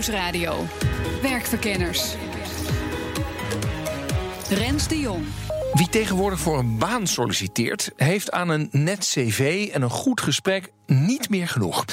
Nieuwsradio. 0.00 0.66
Werkverkenners. 1.22 2.14
Rens 4.48 4.88
de 4.88 4.98
Jong. 4.98 5.24
Wie 5.72 5.88
tegenwoordig 5.88 6.38
voor 6.40 6.58
een 6.58 6.78
baan 6.78 7.06
solliciteert, 7.06 7.92
heeft 7.96 8.30
aan 8.30 8.48
een 8.48 8.68
net 8.72 8.98
cv 8.98 9.68
en 9.72 9.82
een 9.82 9.90
goed 9.90 10.20
gesprek 10.20 10.72
niet 10.90 11.28
meer 11.28 11.48
genoeg. 11.48 11.84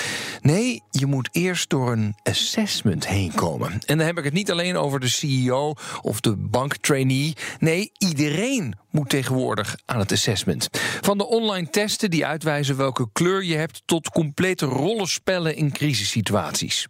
Nee, 0.42 0.82
je 0.92 1.06
moet 1.06 1.30
eerst 1.32 1.70
door 1.70 1.92
een 1.92 2.16
assessment 2.24 3.08
heen 3.08 3.34
komen. 3.34 3.72
En 3.72 3.98
dan 3.98 4.06
heb 4.06 4.18
ik 4.18 4.24
het 4.24 4.34
niet 4.34 4.52
alleen 4.52 4.78
over 4.78 5.00
de 5.00 5.10
CEO 5.10 5.74
of 6.02 6.20
de 6.20 6.36
banktrainee. 6.36 7.34
Nee, 7.60 7.92
iedereen 7.98 8.76
moet 8.92 9.10
tegenwoordig 9.10 9.78
aan 9.86 10.00
het 10.00 10.12
assessment. 10.12 10.70
Van 11.02 11.18
de 11.18 11.28
online 11.28 11.70
testen 11.70 12.10
die 12.10 12.26
uitwijzen 12.26 12.78
welke 12.78 13.10
kleur 13.14 13.44
je 13.44 13.56
hebt, 13.56 13.82
tot 13.86 14.10
complete 14.10 14.66
rollenspellen 14.66 15.56
in 15.56 15.72
crisissituaties. 15.72 16.88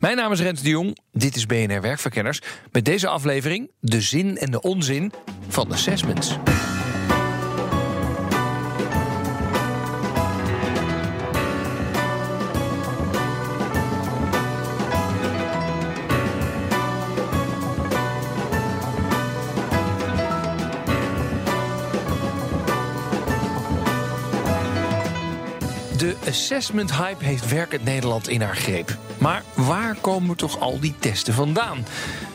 Mijn 0.00 0.16
naam 0.16 0.32
is 0.32 0.40
Rens 0.40 0.62
de 0.62 0.68
Jong, 0.68 0.98
dit 1.12 1.36
is 1.36 1.46
BNR 1.46 1.80
Werkverkenners. 1.80 2.40
Met 2.72 2.84
deze 2.84 3.08
aflevering 3.08 3.70
de 3.80 4.00
zin 4.00 4.38
en 4.38 4.50
de 4.50 4.60
onzin 4.60 5.12
van 5.48 5.72
assessments. 5.72 6.36
Assessment 26.28 26.96
hype 26.96 27.24
heeft 27.24 27.48
werkend 27.48 27.84
Nederland 27.84 28.28
in 28.28 28.40
haar 28.40 28.56
greep. 28.56 28.96
Maar 29.18 29.42
waar 29.54 29.94
komen 29.94 30.36
toch 30.36 30.60
al 30.60 30.80
die 30.80 30.94
testen 30.98 31.34
vandaan? 31.34 31.84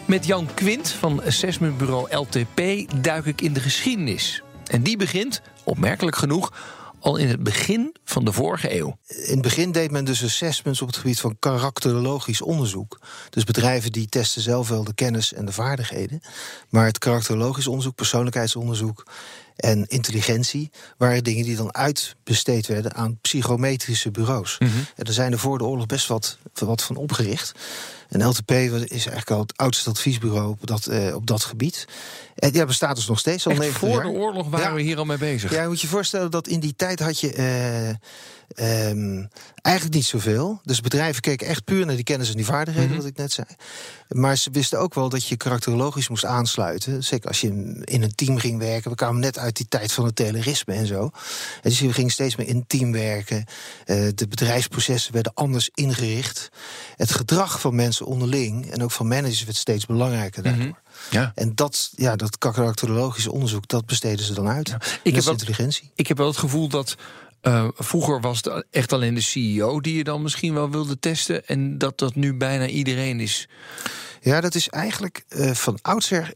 Met 0.05 0.25
Jan 0.25 0.53
Quint 0.53 0.89
van 0.89 1.23
assessmentbureau 1.23 2.15
LTP 2.15 2.61
duik 3.03 3.25
ik 3.25 3.41
in 3.41 3.53
de 3.53 3.59
geschiedenis. 3.59 4.43
En 4.65 4.83
die 4.83 4.97
begint, 4.97 5.41
opmerkelijk 5.63 6.15
genoeg, 6.15 6.53
al 6.99 7.17
in 7.17 7.27
het 7.27 7.43
begin 7.43 7.95
van 8.03 8.25
de 8.25 8.31
vorige 8.31 8.75
eeuw. 8.75 8.97
In 9.07 9.33
het 9.33 9.41
begin 9.41 9.71
deed 9.71 9.91
men 9.91 10.05
dus 10.05 10.23
assessments 10.23 10.81
op 10.81 10.87
het 10.87 10.97
gebied 10.97 11.19
van 11.19 11.35
karakterologisch 11.39 12.41
onderzoek. 12.41 12.99
Dus 13.29 13.43
bedrijven 13.43 13.91
die 13.91 14.07
testen 14.07 14.41
zelf 14.41 14.67
wel 14.69 14.83
de 14.83 14.93
kennis 14.93 15.33
en 15.33 15.45
de 15.45 15.51
vaardigheden. 15.51 16.21
Maar 16.69 16.85
het 16.85 16.97
karakterologisch 16.97 17.67
onderzoek, 17.67 17.95
persoonlijkheidsonderzoek 17.95 19.05
en 19.59 19.85
intelligentie 19.87 20.71
waren 20.97 21.23
dingen 21.23 21.43
die 21.43 21.55
dan 21.55 21.73
uitbesteed 21.73 22.67
werden 22.67 22.93
aan 22.93 23.17
psychometrische 23.21 24.11
bureaus. 24.11 24.55
Mhm. 24.59 24.71
En 24.95 25.05
er 25.05 25.13
zijn 25.13 25.31
er 25.31 25.39
voor 25.39 25.57
de 25.57 25.63
oorlog 25.63 25.85
best 25.85 26.07
wat, 26.07 26.37
wat 26.53 26.83
van 26.83 26.95
opgericht. 26.95 27.51
En 28.09 28.27
LTP 28.27 28.51
is 28.51 28.89
eigenlijk 28.89 29.31
al 29.31 29.39
het 29.39 29.57
oudste 29.57 29.89
adviesbureau 29.89 30.49
op 30.49 30.67
dat, 30.67 30.85
eh, 30.85 31.15
op 31.15 31.27
dat 31.27 31.43
gebied. 31.43 31.85
En 32.39 32.53
ja, 32.53 32.65
bestaat 32.65 32.95
dus 32.95 33.07
nog 33.07 33.19
steeds 33.19 33.45
al 33.45 33.51
Echt 33.51 33.59
90 33.61 33.79
voor 33.89 33.97
jaar. 34.03 34.11
de 34.13 34.19
oorlog 34.19 34.49
waren 34.49 34.67
Ja. 34.69 34.73
we 34.73 34.81
hier 34.81 34.97
al 34.97 35.05
mee 35.05 35.17
bezig. 35.17 35.51
Ja, 35.51 35.61
je 35.61 35.67
moet 35.67 35.81
je 35.81 35.87
voorstellen 35.87 36.31
dat 36.31 36.47
in 36.47 36.59
die 36.59 36.73
tijd 36.75 36.99
had 36.99 37.19
je 37.19 37.33
eh, 37.33 37.89
ehm, 38.89 39.25
eigenlijk 39.61 39.95
niet 39.95 40.05
zoveel. 40.05 40.59
Dus 40.63 40.81
bedrijven 40.81 41.21
keken 41.21 41.47
echt 41.47 41.63
puur 41.63 41.85
naar 41.85 41.95
die 41.95 42.03
kennis 42.03 42.29
en 42.29 42.35
die 42.35 42.45
vaardigheden, 42.45 42.89
Mhm. 42.89 42.97
wat 42.99 43.07
ik 43.09 43.17
net 43.17 43.31
zei. 43.31 43.47
Maar 44.09 44.37
ze 44.37 44.49
wisten 44.51 44.79
ook 44.79 44.93
wel 44.93 45.09
dat 45.09 45.27
je 45.27 45.37
karakterologisch 45.37 46.07
moest 46.09 46.25
aansluiten. 46.25 47.03
Zeker 47.03 47.27
als 47.27 47.41
je 47.41 47.47
in 47.83 48.03
een 48.03 48.15
team 48.15 48.37
ging 48.37 48.59
werken. 48.59 48.89
We 48.89 48.95
kwamen 48.97 49.19
net 49.21 49.37
uit 49.37 49.55
die 49.57 49.67
tijd 49.69 49.91
van 49.91 50.05
het 50.05 50.15
telerisme 50.15 50.73
en 50.73 50.85
zo. 50.87 51.03
En 51.03 51.69
dus 51.69 51.79
je 51.79 51.93
ging 51.93 52.11
steeds 52.11 52.35
meer 52.35 52.47
in 52.47 52.63
team 52.67 52.91
werken. 52.91 53.45
Eh, 53.85 54.07
de 54.15 54.27
bedrijfsprocessen 54.27 55.13
werden 55.13 55.33
anders 55.35 55.69
ingericht. 55.73 56.49
Het 56.95 57.11
gedrag 57.11 57.59
van 57.61 57.75
mensen 57.75 58.05
onderling 58.05 58.71
en 58.71 58.83
ook 58.83 58.91
van 58.91 59.07
managers 59.07 59.43
werd 59.43 59.57
steeds 59.57 59.85
belangrijker 59.85 60.43
daardoor. 60.43 60.63
Mhm. 60.63 60.73
Ja. 61.09 61.31
En 61.35 61.51
dat, 61.55 61.89
ja, 61.95 62.15
dat 62.15 62.37
karakterologische 62.37 63.31
onderzoek, 63.31 63.67
dat 63.67 63.85
besteden 63.85 64.25
ze 64.25 64.33
dan 64.33 64.47
uit. 64.47 64.67
Ik 64.69 64.75
Ik 65.03 65.15
heb 65.15 65.23
wel- 65.23 65.33
intelligentie. 65.33 65.91
Ik 65.95 66.07
heb 66.07 66.17
wel 66.17 66.27
het 66.27 66.37
gevoel 66.37 66.67
dat 66.67 66.95
eh, 67.41 67.67
vroeger 67.75 68.21
was 68.21 68.37
het 68.43 68.65
echt 68.71 68.93
alleen 68.93 69.13
de 69.13 69.21
CEO 69.21 69.79
die 69.81 69.95
je 69.97 70.03
dan 70.03 70.21
misschien 70.21 70.53
wel 70.53 70.69
wilde 70.69 70.99
testen. 70.99 71.47
En 71.47 71.77
dat 71.77 71.97
dat 71.97 72.15
nu 72.15 72.33
bijna 72.33 72.67
iedereen 72.67 73.19
is. 73.19 73.47
Ja, 74.21 74.41
dat 74.41 74.55
is 74.55 74.69
eigenlijk 74.69 75.23
eh, 75.27 75.51
van 75.51 75.77
oudsher 75.81 76.31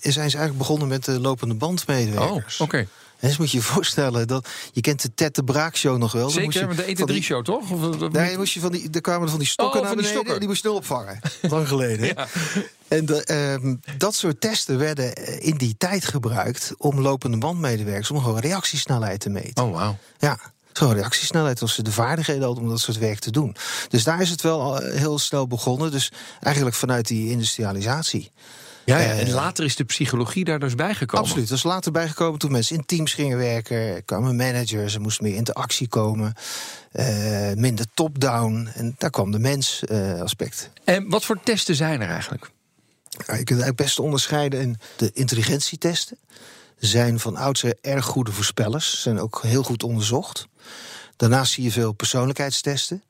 zijn 0.00 0.30
ze 0.30 0.36
eigenlijk 0.36 0.58
begonnen 0.58 0.88
met 0.88 1.04
de 1.04 1.20
lopende 1.20 1.54
Oh, 1.54 1.60
bandmedewerkers. 1.60 2.60
oké. 2.60 2.86
En 3.20 3.28
dus 3.28 3.36
moet 3.36 3.50
je 3.50 3.56
je 3.56 3.62
voorstellen 3.74 4.26
dat 4.26 4.48
je 4.72 4.80
kent 4.80 5.02
de 5.02 5.14
Ted 5.14 5.34
de 5.34 5.44
Braak 5.44 5.76
show 5.76 5.98
nog 5.98 6.12
wel. 6.12 6.30
Zeker, 6.30 6.68
met 6.68 6.76
de 6.76 6.96
van 6.96 7.06
die- 7.06 7.16
ET3-show, 7.22 7.44
toch? 7.44 7.70
Of, 7.70 8.02
of- 8.02 8.10
Nee, 8.10 8.36
moest 8.36 8.52
je 8.52 8.60
van 8.60 8.72
die, 8.72 8.88
er 8.90 9.00
kwamen 9.00 9.28
van 9.28 9.38
die 9.38 9.48
stokken 9.48 9.80
Oh, 9.80 9.86
naar 9.86 9.94
van 9.94 10.02
die 10.02 10.12
beneden 10.12 10.32
stokken. 10.32 10.32
en 10.34 10.38
die 10.38 10.48
moest 10.48 10.62
je 10.62 10.70
opvangen. 10.70 11.20
Lang 11.54 11.68
geleden. 11.68 12.06
Ja. 12.06 12.26
En 12.88 13.06
de, 13.06 13.24
ehm, 13.24 13.74
dat 13.98 14.14
soort 14.14 14.40
testen 14.40 14.78
werden 14.78 15.14
eh, 15.14 15.46
in 15.46 15.56
die 15.56 15.74
tijd 15.78 16.04
gebruikt 16.04 16.72
om 16.78 17.00
lopende 17.00 17.38
bandmedewerkers 17.38 18.10
om 18.10 18.20
gewoon 18.22 18.38
reactiesnelheid 18.38 19.20
te 19.20 19.28
meten. 19.30 19.64
Oh, 19.64 19.72
wauw. 19.74 19.96
Ja, 20.18 20.38
gewoon 20.72 20.94
reactiesnelheid 20.94 21.60
als 21.62 21.74
ze 21.74 21.82
de 21.82 21.92
vaardigheden 21.92 22.42
hadden 22.42 22.62
om 22.64 22.68
dat 22.70 22.80
soort 22.80 22.98
werk 22.98 23.18
te 23.18 23.30
doen. 23.30 23.56
Dus 23.88 24.04
daar 24.04 24.20
is 24.20 24.30
het 24.30 24.40
wel 24.42 24.60
al 24.60 24.76
heel 24.76 25.18
snel 25.18 25.46
begonnen. 25.46 25.90
Dus 25.90 26.12
eigenlijk 26.40 26.76
vanuit 26.76 27.06
die 27.06 27.30
industrialisatie. 27.30 28.30
Ja, 28.86 28.98
ja, 28.98 29.04
Eh, 29.10 29.20
en 29.20 29.30
later 29.30 29.64
is 29.64 29.76
de 29.76 29.84
psychologie 29.84 30.44
daar 30.44 30.58
dus 30.58 30.74
bijgekomen. 30.74 31.24
Absoluut. 31.24 31.48
Dat 31.48 31.56
is 31.58 31.64
later 31.64 31.92
bijgekomen 31.92 32.38
toen 32.38 32.52
mensen 32.52 32.76
in 32.76 32.84
teams 32.84 33.14
gingen 33.14 33.38
werken. 33.38 33.76
Er 33.76 34.02
kwamen 34.02 34.36
managers, 34.36 34.94
er 34.94 35.00
moest 35.00 35.20
meer 35.20 35.34
interactie 35.34 35.88
komen. 35.88 36.34
eh, 36.92 37.52
minder 37.52 37.86
top-down. 37.94 38.68
En 38.74 38.94
daar 38.98 39.10
kwam 39.10 39.30
de 39.30 39.38
mens-aspect. 39.38 40.70
En 40.84 41.08
wat 41.08 41.24
voor 41.24 41.40
testen 41.42 41.74
zijn 41.74 42.00
er 42.00 42.08
eigenlijk? 42.08 42.50
je 43.10 43.22
kunt 43.24 43.36
het 43.38 43.48
eigenlijk 43.48 43.76
best 43.76 43.98
onderscheiden 43.98 44.60
in 44.60 44.78
de 44.96 45.10
intelligentietesten. 45.14 46.16
Zijn 46.78 47.20
van 47.20 47.36
oudsher 47.36 47.74
erg 47.80 48.04
goede 48.04 48.32
voorspellers. 48.32 49.00
Zijn 49.02 49.20
ook 49.20 49.42
heel 49.42 49.62
goed 49.62 49.82
onderzocht. 49.82 50.46
Daarnaast 51.16 51.52
zie 51.52 51.64
je 51.64 51.70
veel 51.70 51.92
persoonlijkheidstesten. 51.92 53.02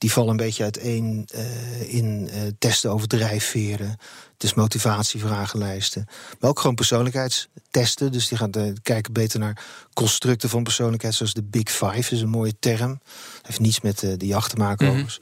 Die 0.00 0.12
vallen 0.12 0.30
een 0.30 0.36
beetje 0.36 0.62
uiteen 0.62 1.28
eh, 1.32 1.94
in 1.94 2.28
eh, 2.32 2.40
testen 2.58 2.90
over 2.90 3.08
drijfveren. 3.08 3.96
Is 4.38 4.54
motivatievragenlijsten. 4.54 6.06
Maar 6.38 6.50
ook 6.50 6.60
gewoon 6.60 6.74
persoonlijkheidstesten. 6.74 8.12
Dus 8.12 8.28
die 8.28 8.38
gaan 8.38 8.52
eh, 8.52 8.72
kijken 8.82 9.12
beter 9.12 9.38
naar 9.38 9.64
constructen 9.92 10.48
van 10.48 10.62
persoonlijkheid. 10.62 11.14
Zoals 11.14 11.34
de 11.34 11.42
Big 11.42 11.70
Five, 11.70 11.94
dat 11.94 12.12
is 12.12 12.20
een 12.20 12.28
mooie 12.28 12.58
term. 12.58 13.00
heeft 13.42 13.60
niets 13.60 13.80
met 13.80 13.98
de 13.98 14.26
jacht 14.26 14.50
te 14.50 14.56
maken 14.56 14.86
overigens. 14.88 15.20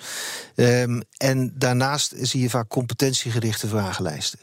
Ehm, 0.54 1.00
en 1.16 1.52
daarnaast 1.54 2.14
zie 2.20 2.40
je 2.40 2.50
vaak 2.50 2.68
competentiegerichte 2.68 3.68
vragenlijsten. 3.68 4.38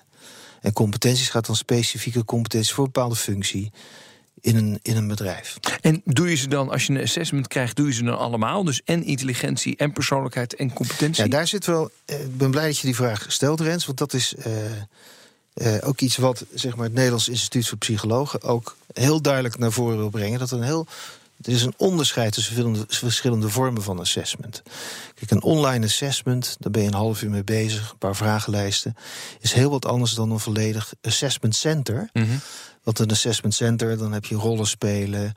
En 0.61 0.73
competenties 0.73 1.29
gaat 1.29 1.45
dan 1.45 1.55
specifieke 1.55 2.25
competenties 2.25 2.73
voor 2.73 2.85
een 2.85 2.91
bepaalde 2.91 3.15
functie 3.15 3.71
in 4.45 4.55
een, 4.55 4.79
in 4.81 4.95
een 4.97 5.07
bedrijf. 5.07 5.57
En 5.81 6.01
doe 6.05 6.29
je 6.29 6.35
ze 6.35 6.47
dan, 6.47 6.69
als 6.69 6.85
je 6.85 6.93
een 6.93 7.01
assessment 7.01 7.47
krijgt, 7.47 7.75
doe 7.75 7.87
je 7.87 7.93
ze 7.93 8.03
dan 8.03 8.17
allemaal? 8.17 8.63
Dus 8.63 8.81
en 8.85 9.03
intelligentie, 9.03 9.77
en 9.77 9.91
persoonlijkheid, 9.93 10.55
en 10.55 10.73
competentie? 10.73 11.23
Ja, 11.23 11.29
daar 11.29 11.47
zit 11.47 11.65
wel. 11.65 11.89
eh, 12.05 12.19
Ik 12.23 12.37
ben 12.37 12.51
blij 12.51 12.65
dat 12.65 12.77
je 12.77 12.85
die 12.85 12.95
vraag 12.95 13.25
stelt, 13.27 13.59
Rens. 13.61 13.85
Want 13.85 13.97
dat 13.97 14.13
is 14.13 14.35
eh, 14.35 14.51
eh, 15.53 15.87
ook 15.87 15.99
iets 16.01 16.17
wat 16.17 16.45
zeg 16.53 16.75
maar, 16.75 16.85
het 16.85 16.93
Nederlands 16.93 17.29
Instituut 17.29 17.67
voor 17.67 17.77
Psychologen 17.77 18.41
ook 18.41 18.75
heel 18.93 19.21
duidelijk 19.21 19.57
naar 19.57 19.71
voren 19.71 19.97
wil 19.97 20.09
brengen. 20.09 20.39
Dat 20.39 20.51
een 20.51 20.61
heel. 20.63 20.87
Er 21.41 21.51
is 21.51 21.63
een 21.63 21.73
onderscheid 21.77 22.33
tussen 22.33 22.53
verschillende, 22.53 22.85
verschillende 22.87 23.49
vormen 23.49 23.81
van 23.81 23.99
assessment. 23.99 24.63
Kijk, 25.13 25.31
een 25.31 25.43
online 25.43 25.85
assessment, 25.85 26.55
daar 26.59 26.71
ben 26.71 26.81
je 26.81 26.87
een 26.87 26.93
half 26.93 27.21
uur 27.21 27.29
mee 27.29 27.43
bezig, 27.43 27.91
een 27.91 27.97
paar 27.97 28.15
vragenlijsten, 28.15 28.95
is 29.39 29.53
heel 29.53 29.69
wat 29.69 29.85
anders 29.85 30.13
dan 30.13 30.31
een 30.31 30.39
volledig 30.39 30.93
assessment 31.01 31.55
center. 31.55 32.09
Mhm. 32.13 32.37
Want 32.83 32.99
een 32.99 33.11
assessment 33.11 33.53
center, 33.53 33.97
dan 33.97 34.11
heb 34.11 34.25
je 34.25 34.35
rollen 34.35 34.67
spelen, 34.67 35.33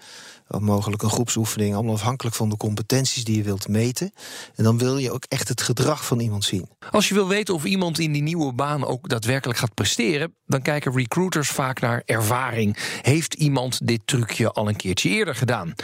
mogelijk 0.49 1.03
een 1.03 1.11
groepsoefening, 1.11 1.75
allemaal 1.75 1.95
afhankelijk 1.95 2.37
van 2.37 2.49
de 2.49 2.57
competenties 2.57 3.25
die 3.25 3.37
je 3.37 3.43
wilt 3.43 3.69
meten. 3.69 4.13
En 4.55 4.65
dan 4.65 4.79
wil 4.79 4.99
je 4.99 5.13
ook 5.13 5.25
echt 5.29 5.49
het 5.49 5.63
gedrag 5.63 6.07
van 6.07 6.21
iemand 6.21 6.45
zien. 6.45 6.69
Als 6.91 7.09
je 7.09 7.15
wil 7.15 7.29
weten 7.29 7.55
of 7.55 7.65
iemand 7.65 7.99
in 7.99 8.13
die 8.13 8.23
nieuwe 8.23 8.53
baan 8.53 8.85
ook 8.85 9.09
daadwerkelijk 9.09 9.59
gaat 9.59 9.75
presteren, 9.75 10.35
dan 10.47 10.63
kijken 10.63 10.93
recruiters 10.93 11.49
vaak 11.49 11.81
naar 11.81 12.03
ervaring. 12.05 12.77
Heeft 13.03 13.35
iemand 13.35 13.87
dit 13.87 14.01
trucje 14.05 14.53
al 14.53 14.69
een 14.69 14.77
keertje 14.77 15.09
eerder 15.09 15.35
gedaan? 15.35 15.75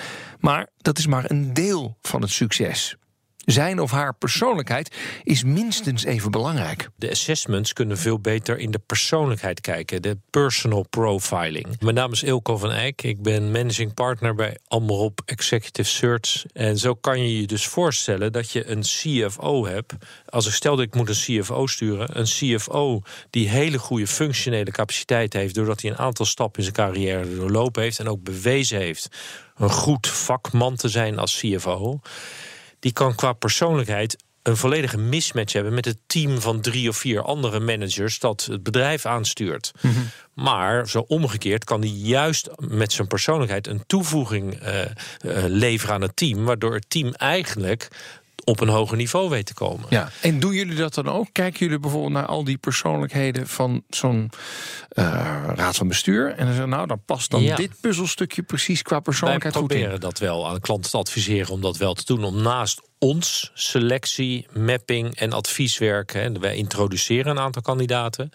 Maar 0.40 0.68
dat 0.76 0.98
is 0.98 1.06
maar 1.06 1.30
een 1.30 1.54
deel 1.54 1.96
van 2.00 2.22
het 2.22 2.30
succes. 2.30 2.96
Zijn 3.44 3.80
of 3.80 3.90
haar 3.90 4.14
persoonlijkheid 4.14 4.96
is 5.22 5.44
minstens 5.44 6.04
even 6.04 6.30
belangrijk. 6.30 6.88
De 6.96 7.10
assessments 7.10 7.72
kunnen 7.72 7.98
veel 7.98 8.18
beter 8.18 8.58
in 8.58 8.70
de 8.70 8.78
persoonlijkheid 8.78 9.60
kijken, 9.60 10.02
de 10.02 10.18
personal 10.30 10.86
profiling. 10.90 11.80
Mijn 11.80 11.94
naam 11.94 12.12
is 12.12 12.22
Ilko 12.22 12.56
van 12.56 12.70
Eyck, 12.70 13.02
ik 13.02 13.22
ben 13.22 13.50
managing 13.50 13.94
partner 13.94 14.34
bij 14.34 14.58
Amrop 14.66 15.20
Executive 15.24 15.88
Search. 15.88 16.44
En 16.52 16.78
zo 16.78 16.94
kan 16.94 17.20
je 17.22 17.40
je 17.40 17.46
dus 17.46 17.66
voorstellen 17.66 18.32
dat 18.32 18.50
je 18.50 18.70
een 18.70 18.82
CFO 18.82 19.66
hebt. 19.66 19.92
Als 20.28 20.46
ik 20.46 20.52
stel 20.52 20.76
dat 20.76 20.84
ik 20.84 20.94
moet 20.94 21.08
een 21.08 21.40
CFO 21.40 21.66
sturen, 21.66 22.18
een 22.18 22.24
CFO 22.24 23.02
die 23.30 23.48
hele 23.48 23.78
goede 23.78 24.06
functionele 24.06 24.70
capaciteit 24.70 25.32
heeft, 25.32 25.54
doordat 25.54 25.80
hij 25.80 25.90
een 25.90 25.98
aantal 25.98 26.26
stappen 26.26 26.58
in 26.58 26.72
zijn 26.74 26.88
carrière 26.88 27.36
doorlopen 27.36 27.82
heeft 27.82 27.98
en 27.98 28.08
ook 28.08 28.22
bewezen 28.22 28.78
heeft 28.78 29.08
een 29.56 29.70
goed 29.70 30.06
vakman 30.06 30.76
te 30.76 30.88
zijn 30.88 31.18
als 31.18 31.38
CFO 31.38 32.00
die 32.84 32.92
kan 32.92 33.14
qua 33.14 33.32
persoonlijkheid 33.32 34.16
een 34.42 34.56
volledige 34.56 34.98
mismatch 34.98 35.52
hebben 35.52 35.74
met 35.74 35.84
het 35.84 35.98
team 36.06 36.40
van 36.40 36.60
drie 36.60 36.88
of 36.88 36.96
vier 36.96 37.22
andere 37.22 37.60
managers 37.60 38.18
dat 38.18 38.44
het 38.50 38.62
bedrijf 38.62 39.06
aanstuurt. 39.06 39.72
Mhm. 39.80 40.00
Maar 40.34 40.88
zo 40.88 41.04
omgekeerd 41.08 41.64
kan 41.64 41.80
hij 41.80 41.90
juist 41.90 42.48
met 42.56 42.92
zijn 42.92 43.08
persoonlijkheid 43.08 43.66
een 43.66 43.82
toevoeging 43.86 44.62
uh, 44.62 44.80
uh, 44.80 44.86
leveren 45.46 45.94
aan 45.94 46.02
het 46.02 46.16
team, 46.16 46.44
waardoor 46.44 46.74
het 46.74 46.90
team 46.90 47.12
eigenlijk 47.12 47.88
op 48.44 48.60
een 48.60 48.68
hoger 48.68 48.96
niveau 48.96 49.28
weet 49.28 49.46
te 49.46 49.54
komen. 49.54 49.86
Ja, 49.88 50.10
en 50.20 50.40
doen 50.40 50.52
jullie 50.52 50.76
dat 50.76 50.94
dan 50.94 51.08
ook? 51.08 51.28
Kijken 51.32 51.58
jullie 51.58 51.78
bijvoorbeeld 51.78 52.12
naar 52.12 52.26
al 52.26 52.44
die 52.44 52.58
persoonlijkheden 52.58 53.48
van 53.48 53.82
zo'n 53.88 54.30
uh, 54.92 55.04
raad 55.54 55.76
van 55.76 55.88
bestuur? 55.88 56.30
En 56.30 56.36
dan 56.36 56.46
zeggen, 56.46 56.68
nou, 56.68 56.86
dan 56.86 57.02
past 57.04 57.30
dan 57.30 57.44
dit 57.44 57.80
puzzelstukje 57.80 58.42
precies 58.42 58.82
qua 58.82 59.00
persoonlijkheid 59.00 59.56
goed 59.56 59.70
in. 59.70 59.76
proberen 59.78 60.00
dat 60.00 60.18
wel 60.18 60.48
aan 60.48 60.60
klanten 60.60 60.90
te 60.90 60.96
adviseren 60.96 61.52
om 61.52 61.60
dat 61.60 61.76
wel 61.76 61.94
te 61.94 62.04
doen. 62.04 62.24
Om 62.24 62.42
naast 62.42 62.80
ons 62.98 63.50
selectie, 63.54 64.46
mapping 64.52 65.16
en 65.16 65.32
advieswerk, 65.32 66.12
hè, 66.12 66.32
wij 66.32 66.56
introduceren 66.56 67.30
een 67.30 67.38
aantal 67.38 67.62
kandidaten 67.62 68.30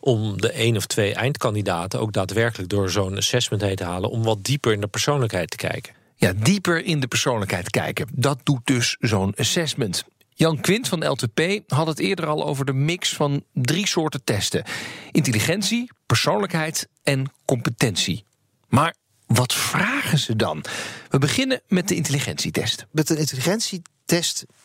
om 0.00 0.40
de 0.40 0.50
één 0.50 0.76
of 0.76 0.86
twee 0.86 1.14
eindkandidaten 1.14 2.00
ook 2.00 2.12
daadwerkelijk 2.12 2.68
door 2.68 2.90
zo'n 2.90 3.16
assessment 3.16 3.62
heen 3.62 3.76
te 3.76 3.84
halen, 3.84 4.10
om 4.10 4.22
wat 4.22 4.44
dieper 4.44 4.72
in 4.72 4.80
de 4.80 4.86
persoonlijkheid 4.86 5.50
te 5.50 5.56
kijken 5.56 6.02
ja, 6.16 6.32
dieper 6.36 6.84
in 6.84 7.00
de 7.00 7.06
persoonlijkheid 7.06 7.70
kijken. 7.70 8.06
Dat 8.12 8.40
doet 8.42 8.60
dus 8.66 8.96
zo'n 9.00 9.34
assessment. 9.36 10.04
Jan 10.34 10.60
Quint 10.60 10.88
van 10.88 11.08
LTP 11.08 11.60
had 11.66 11.86
het 11.86 11.98
eerder 11.98 12.26
al 12.26 12.44
over 12.44 12.64
de 12.64 12.72
mix 12.72 13.12
van 13.12 13.44
drie 13.52 13.86
soorten 13.86 14.24
testen: 14.24 14.64
intelligentie, 15.10 15.90
persoonlijkheid 16.06 16.88
en 17.02 17.32
competentie. 17.44 18.24
Maar 18.68 18.94
wat 19.26 19.54
vragen 19.54 20.18
ze 20.18 20.36
dan? 20.36 20.64
We 21.08 21.18
beginnen 21.18 21.60
met 21.68 21.88
de 21.88 21.94
intelligentietest. 21.94 22.86
Met 22.90 23.10
een 23.10 23.18
intelligentietest 23.18 23.92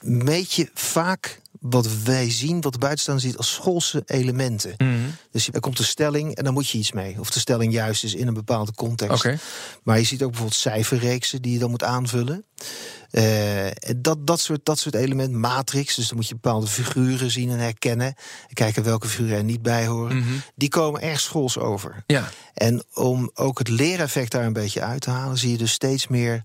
meet 0.02 0.54
je 0.54 0.70
vaak 0.74 1.40
wat 1.60 2.04
wij 2.04 2.32
zien, 2.32 2.62
wat 2.62 2.74
de 2.74 2.80
buitenstaander 2.80 3.26
ziet 3.26 3.38
als 3.38 3.54
schoolse 3.54 4.04
elementen. 4.06 4.74
Mhm. 4.78 4.94
Dus 5.32 5.50
er 5.52 5.60
komt 5.60 5.80
een 5.80 5.86
stelling 5.86 6.36
en 6.36 6.44
dan 6.44 6.54
moet 6.54 6.70
je 6.70 6.78
iets 6.78 6.92
mee. 6.92 7.20
Of 7.20 7.30
de 7.30 7.40
stelling 7.40 7.74
juist 7.74 8.04
is 8.04 8.14
in 8.14 8.28
een 8.28 8.34
bepaalde 8.34 8.74
context. 8.74 9.28
Maar 9.84 9.98
je 9.98 10.04
ziet 10.04 10.24
ook 10.24 10.30
bijvoorbeeld 10.30 10.60
cijferreeksen 10.60 11.42
die 11.42 11.54
je 11.54 11.60
dan 11.60 11.70
moet 11.70 11.84
aanvullen. 11.84 12.44
Uh, 13.12 13.68
dat, 13.98 14.28
dat, 14.28 14.40
soort, 14.40 14.66
dat 14.66 14.80
soort 14.80 14.96
elementen, 14.96 15.40
matrix, 15.40 15.96
dus 15.96 16.08
dan 16.08 16.18
moet 16.18 16.28
je 16.28 16.34
bepaalde 16.34 16.68
figuren 16.68 17.32
zien 17.32 17.50
en 17.50 17.60
herkennen. 17.60 18.08
En 18.48 18.54
kijken 18.54 18.84
welke 18.84 19.08
figuren 19.08 19.38
er 19.38 19.44
niet 19.44 19.62
bij 19.62 19.88
horen. 19.88 20.18
Mhm. 20.18 20.34
Die 20.56 20.70
komen 20.70 21.02
erg 21.02 21.20
schools 21.20 21.58
over. 21.58 22.04
Ja. 22.06 22.30
En 22.54 22.84
om 22.94 23.32
ook 23.34 23.58
het 23.58 23.70
leereffect 23.70 24.32
daar 24.32 24.46
een 24.46 24.54
beetje 24.54 24.82
uit 24.82 25.02
te 25.02 25.10
halen, 25.10 25.38
zie 25.38 25.52
je 25.52 25.58
dus 25.58 25.72
steeds 25.72 26.08
meer 26.08 26.44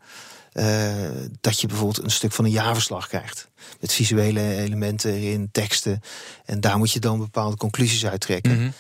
uh, 0.55 0.93
dat 1.41 1.61
je 1.61 1.67
bijvoorbeeld 1.67 2.05
een 2.05 2.11
stuk 2.11 2.33
van 2.33 2.45
een 2.45 2.51
jaarverslag 2.51 3.09
krijgt. 3.09 3.49
Met 3.81 3.93
visuele 3.93 4.57
elementen 4.57 5.13
erin, 5.13 5.49
teksten. 5.53 6.01
En 6.45 6.61
daar 6.61 6.79
moet 6.79 6.93
je 6.93 7.01
dan 7.01 7.19
bepaalde 7.19 7.57
conclusies 7.57 8.07
uit 8.07 8.21
trekken. 8.21 8.61
Mm 8.61 8.73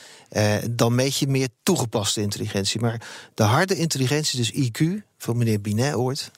dan 0.70 0.94
meet 0.94 1.18
je 1.18 1.26
meer 1.26 1.48
toegepaste 1.62 2.20
intelligentie. 2.20 2.80
Maar 2.80 3.00
de 3.34 3.42
harde 3.42 3.76
intelligentie, 3.76 4.38
dus 4.38 4.52
IQ, 4.52 5.04
van 5.18 5.36
meneer 5.36 5.60
Binet 5.60 5.94
ooit. 5.94 6.30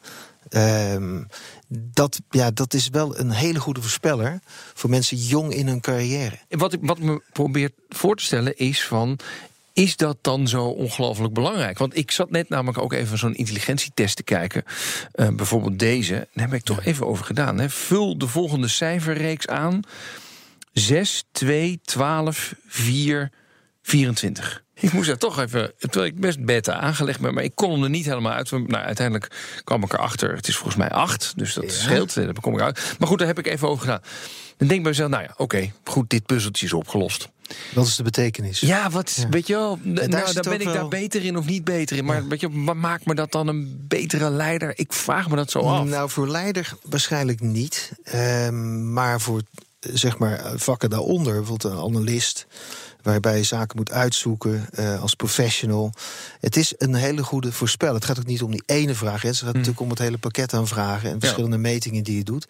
Uh, 0.50 1.20
dat, 1.68 2.20
ja, 2.30 2.50
dat 2.50 2.74
is 2.74 2.88
wel 2.88 3.18
een 3.18 3.30
hele 3.30 3.60
goede 3.60 3.80
voorspeller 3.80 4.40
voor 4.74 4.90
mensen 4.90 5.16
jong 5.16 5.54
in 5.54 5.66
hun 5.66 5.80
carrière. 5.80 6.38
Wat 6.48 6.72
ik 6.72 6.80
wat 6.82 6.98
me 6.98 7.22
probeer 7.32 7.70
voor 7.88 8.16
te 8.16 8.24
stellen 8.24 8.56
is 8.56 8.84
van 8.84 9.18
is 9.76 9.96
dat 9.96 10.18
dan 10.20 10.48
zo 10.48 10.64
ongelooflijk 10.64 11.32
belangrijk? 11.32 11.78
Want 11.78 11.96
ik 11.96 12.10
zat 12.10 12.30
net 12.30 12.48
namelijk 12.48 12.78
ook 12.78 12.92
even 12.92 13.18
zo'n 13.18 13.34
intelligentietest 13.34 14.16
te 14.16 14.22
kijken. 14.22 14.64
Uh, 15.14 15.28
bijvoorbeeld 15.28 15.78
deze. 15.78 16.28
Daar 16.32 16.48
heb 16.48 16.54
ik 16.54 16.64
toch 16.64 16.84
even 16.84 17.06
over 17.06 17.24
gedaan. 17.24 17.58
Hè. 17.58 17.68
Vul 17.68 18.18
de 18.18 18.26
volgende 18.26 18.68
cijferreeks 18.68 19.46
aan: 19.46 19.80
6, 20.72 21.24
2, 21.32 21.80
12, 21.82 22.54
4, 22.66 23.30
24. 23.82 24.64
Ik 24.74 24.92
moest 24.92 25.08
er 25.08 25.18
toch 25.18 25.40
even, 25.40 25.72
terwijl 25.78 26.04
ik 26.04 26.20
best 26.20 26.44
beta 26.44 26.74
aangelegd 26.74 27.20
ben, 27.20 27.34
maar 27.34 27.44
ik 27.44 27.54
kon 27.54 27.70
hem 27.70 27.82
er 27.82 27.90
niet 27.90 28.06
helemaal 28.06 28.32
uit. 28.32 28.50
Nou, 28.50 28.74
uiteindelijk 28.74 29.60
kwam 29.64 29.82
ik 29.82 29.92
erachter. 29.92 30.34
Het 30.34 30.48
is 30.48 30.56
volgens 30.56 30.76
mij 30.76 30.90
8, 30.90 31.32
dus 31.36 31.54
dat 31.54 31.72
scheelt. 31.72 32.14
Daar 32.14 32.40
kom 32.40 32.54
ik 32.54 32.60
uit. 32.60 32.94
Maar 32.98 33.08
goed, 33.08 33.18
daar 33.18 33.26
heb 33.26 33.38
ik 33.38 33.46
even 33.46 33.68
over 33.68 33.80
gedaan. 33.84 34.00
Dan 34.56 34.68
denk 34.68 34.70
ik 34.70 34.82
bij 34.82 34.90
mezelf, 34.90 35.10
nou 35.10 35.22
ja, 35.22 35.34
oké, 35.36 35.72
goed, 35.84 36.10
dit 36.10 36.26
puzzeltje 36.26 36.66
is 36.66 36.72
opgelost. 36.72 37.28
Wat 37.74 37.86
is 37.86 37.96
de 37.96 38.02
betekenis? 38.02 38.60
Ja, 38.60 38.90
wat, 38.90 39.26
weet 39.30 39.46
je 39.46 39.54
wel, 39.54 39.78
nou, 39.82 40.08
daar 40.08 40.42
ben 40.42 40.60
ik 40.60 40.72
daar 40.72 40.88
beter 40.88 41.24
in 41.24 41.36
of 41.36 41.46
niet 41.46 41.64
beter 41.64 41.96
in. 41.96 42.04
Maar 42.04 42.28
weet 42.28 42.40
je, 42.40 42.48
maakt 42.48 43.06
me 43.06 43.14
dat 43.14 43.32
dan 43.32 43.48
een 43.48 43.84
betere 43.88 44.30
leider? 44.30 44.72
Ik 44.78 44.92
vraag 44.92 45.28
me 45.28 45.36
dat 45.36 45.50
zo 45.50 45.58
af. 45.58 45.84
Nou, 45.84 46.10
voor 46.10 46.28
leider 46.28 46.76
waarschijnlijk 46.82 47.40
niet. 47.40 47.92
Um, 48.14 48.92
maar 48.92 49.20
voor 49.20 49.42
zeg 49.80 50.18
maar 50.18 50.52
vakken 50.56 50.90
daaronder, 50.90 51.34
bijvoorbeeld 51.34 51.72
een 51.72 51.80
analist 51.80 52.46
waarbij 53.06 53.36
je 53.36 53.42
zaken 53.42 53.76
moet 53.76 53.90
uitzoeken 53.90 54.68
uh, 54.78 55.02
als 55.02 55.14
professional. 55.14 55.92
Het 56.40 56.56
is 56.56 56.74
een 56.78 56.94
hele 56.94 57.22
goede 57.22 57.52
voorspel. 57.52 57.94
Het 57.94 58.04
gaat 58.04 58.18
ook 58.18 58.26
niet 58.26 58.42
om 58.42 58.50
die 58.50 58.62
ene 58.66 58.94
vraag. 58.94 59.22
Het 59.22 59.36
gaat 59.36 59.42
mm. 59.42 59.52
natuurlijk 59.52 59.80
om 59.80 59.90
het 59.90 59.98
hele 59.98 60.18
pakket 60.18 60.54
aan 60.54 60.66
vragen 60.66 61.10
en 61.10 61.20
verschillende 61.20 61.58
metingen 61.58 62.04
die 62.04 62.16
je 62.16 62.24
doet. 62.24 62.46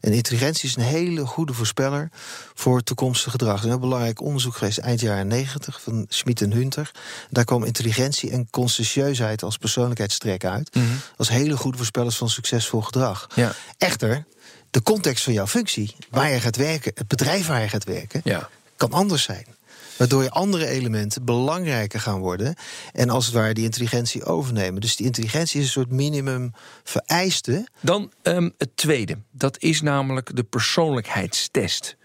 En 0.00 0.12
intelligentie 0.12 0.68
is 0.68 0.76
een 0.76 0.82
hele 0.82 1.26
goede 1.26 1.52
voorspeller 1.52 2.08
voor 2.54 2.82
toekomstig 2.82 3.32
gedrag. 3.32 3.52
Er 3.52 3.58
is 3.58 3.64
een 3.64 3.70
heel 3.70 3.78
belangrijk 3.78 4.20
onderzoek 4.20 4.56
geweest 4.56 4.78
eind 4.78 5.00
jaren 5.00 5.26
90 5.26 5.80
van 5.82 6.06
Schmid 6.08 6.40
en 6.42 6.52
Hunter. 6.52 6.90
Daar 7.30 7.44
kwam 7.44 7.64
intelligentie 7.64 8.30
en 8.30 8.50
conscientieusheid 8.50 9.42
als 9.42 9.56
persoonlijkheidstrek 9.56 10.44
uit. 10.44 10.74
Mm 10.74 10.86
Als 11.16 11.28
hele 11.28 11.56
goede 11.56 11.76
voorspellers 11.76 12.16
van 12.16 12.28
succesvol 12.28 12.80
gedrag. 12.80 13.26
Ja. 13.34 13.52
Echter, 13.78 14.24
de 14.70 14.82
context 14.82 15.24
van 15.24 15.32
jouw 15.32 15.46
functie, 15.46 15.96
waar 16.10 16.30
je 16.30 16.40
gaat 16.40 16.56
werken, 16.56 16.92
het 16.94 17.08
bedrijf 17.08 17.46
waar 17.46 17.60
je 17.60 17.68
gaat 17.68 17.84
werken, 17.84 18.20
ja. 18.24 18.48
kan 18.76 18.92
anders 18.92 19.22
zijn. 19.22 19.57
Waardoor 19.98 20.22
je 20.22 20.30
andere 20.30 20.66
elementen 20.66 21.24
belangrijker 21.24 22.00
gaan 22.00 22.18
worden. 22.18 22.54
En 22.92 23.10
als 23.10 23.26
het 23.26 23.34
ware 23.34 23.54
die 23.54 23.64
intelligentie 23.64 24.24
overnemen. 24.24 24.80
Dus 24.80 24.96
die 24.96 25.06
intelligentie 25.06 25.60
is 25.60 25.66
een 25.66 25.72
soort 25.72 25.90
minimum 25.90 26.52
vereiste. 26.84 27.68
Dan 27.80 28.12
um, 28.22 28.54
het 28.58 28.76
tweede. 28.76 29.18
Dat 29.30 29.62
is 29.62 29.80
namelijk 29.80 30.36
de 30.36 30.44
persoonlijkheidstest. 30.44 31.96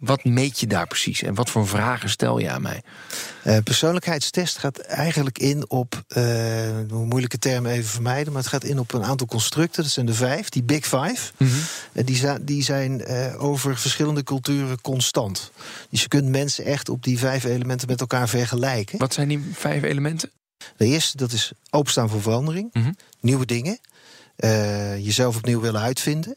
Wat 0.00 0.24
meet 0.24 0.60
je 0.60 0.66
daar 0.66 0.86
precies 0.86 1.22
en 1.22 1.34
wat 1.34 1.50
voor 1.50 1.68
vragen 1.68 2.10
stel 2.10 2.38
je 2.38 2.50
aan 2.50 2.62
mij? 2.62 2.82
Uh, 3.44 3.56
persoonlijkheidstest 3.64 4.58
gaat 4.58 4.78
eigenlijk 4.78 5.38
in 5.38 5.70
op, 5.70 6.02
uh, 6.16 6.24
moeilijke 6.88 7.38
termen 7.38 7.72
even 7.72 7.90
vermijden, 7.90 8.32
maar 8.32 8.42
het 8.42 8.50
gaat 8.50 8.64
in 8.64 8.78
op 8.78 8.92
een 8.92 9.04
aantal 9.04 9.26
constructen. 9.26 9.82
Dat 9.82 9.92
zijn 9.92 10.06
de 10.06 10.14
vijf, 10.14 10.48
die 10.48 10.62
Big 10.62 10.84
Five. 10.84 11.32
Mm 11.36 11.48
-hmm. 11.48 12.04
die, 12.04 12.44
die, 12.44 12.62
zijn 12.62 13.06
over 13.36 13.78
verschillende 13.78 14.22
culturen 14.22 14.80
constant. 14.80 15.50
Dus 15.90 16.02
je 16.02 16.08
kunt 16.08 16.28
mensen 16.28 16.64
echt 16.64 16.88
op 16.88 17.02
die 17.02 17.18
vijf 17.18 17.44
elementen 17.44 17.88
met 17.88 18.00
elkaar 18.00 18.28
vergelijken. 18.28 18.98
Wat 18.98 19.14
zijn 19.14 19.28
die 19.28 19.50
vijf 19.52 19.82
elementen? 19.82 20.30
De 20.76 20.86
eerste, 20.86 21.16
dat 21.16 21.32
is 21.32 21.52
openstaan 21.70 22.08
voor 22.08 22.22
verandering, 22.22 22.70
mm 22.72 22.82
-hmm. 22.82 22.96
nieuwe 23.20 23.46
dingen. 23.46 23.78
Uh, 24.44 24.98
jezelf 24.98 25.36
opnieuw 25.36 25.60
willen 25.60 25.80
uitvinden. 25.80 26.34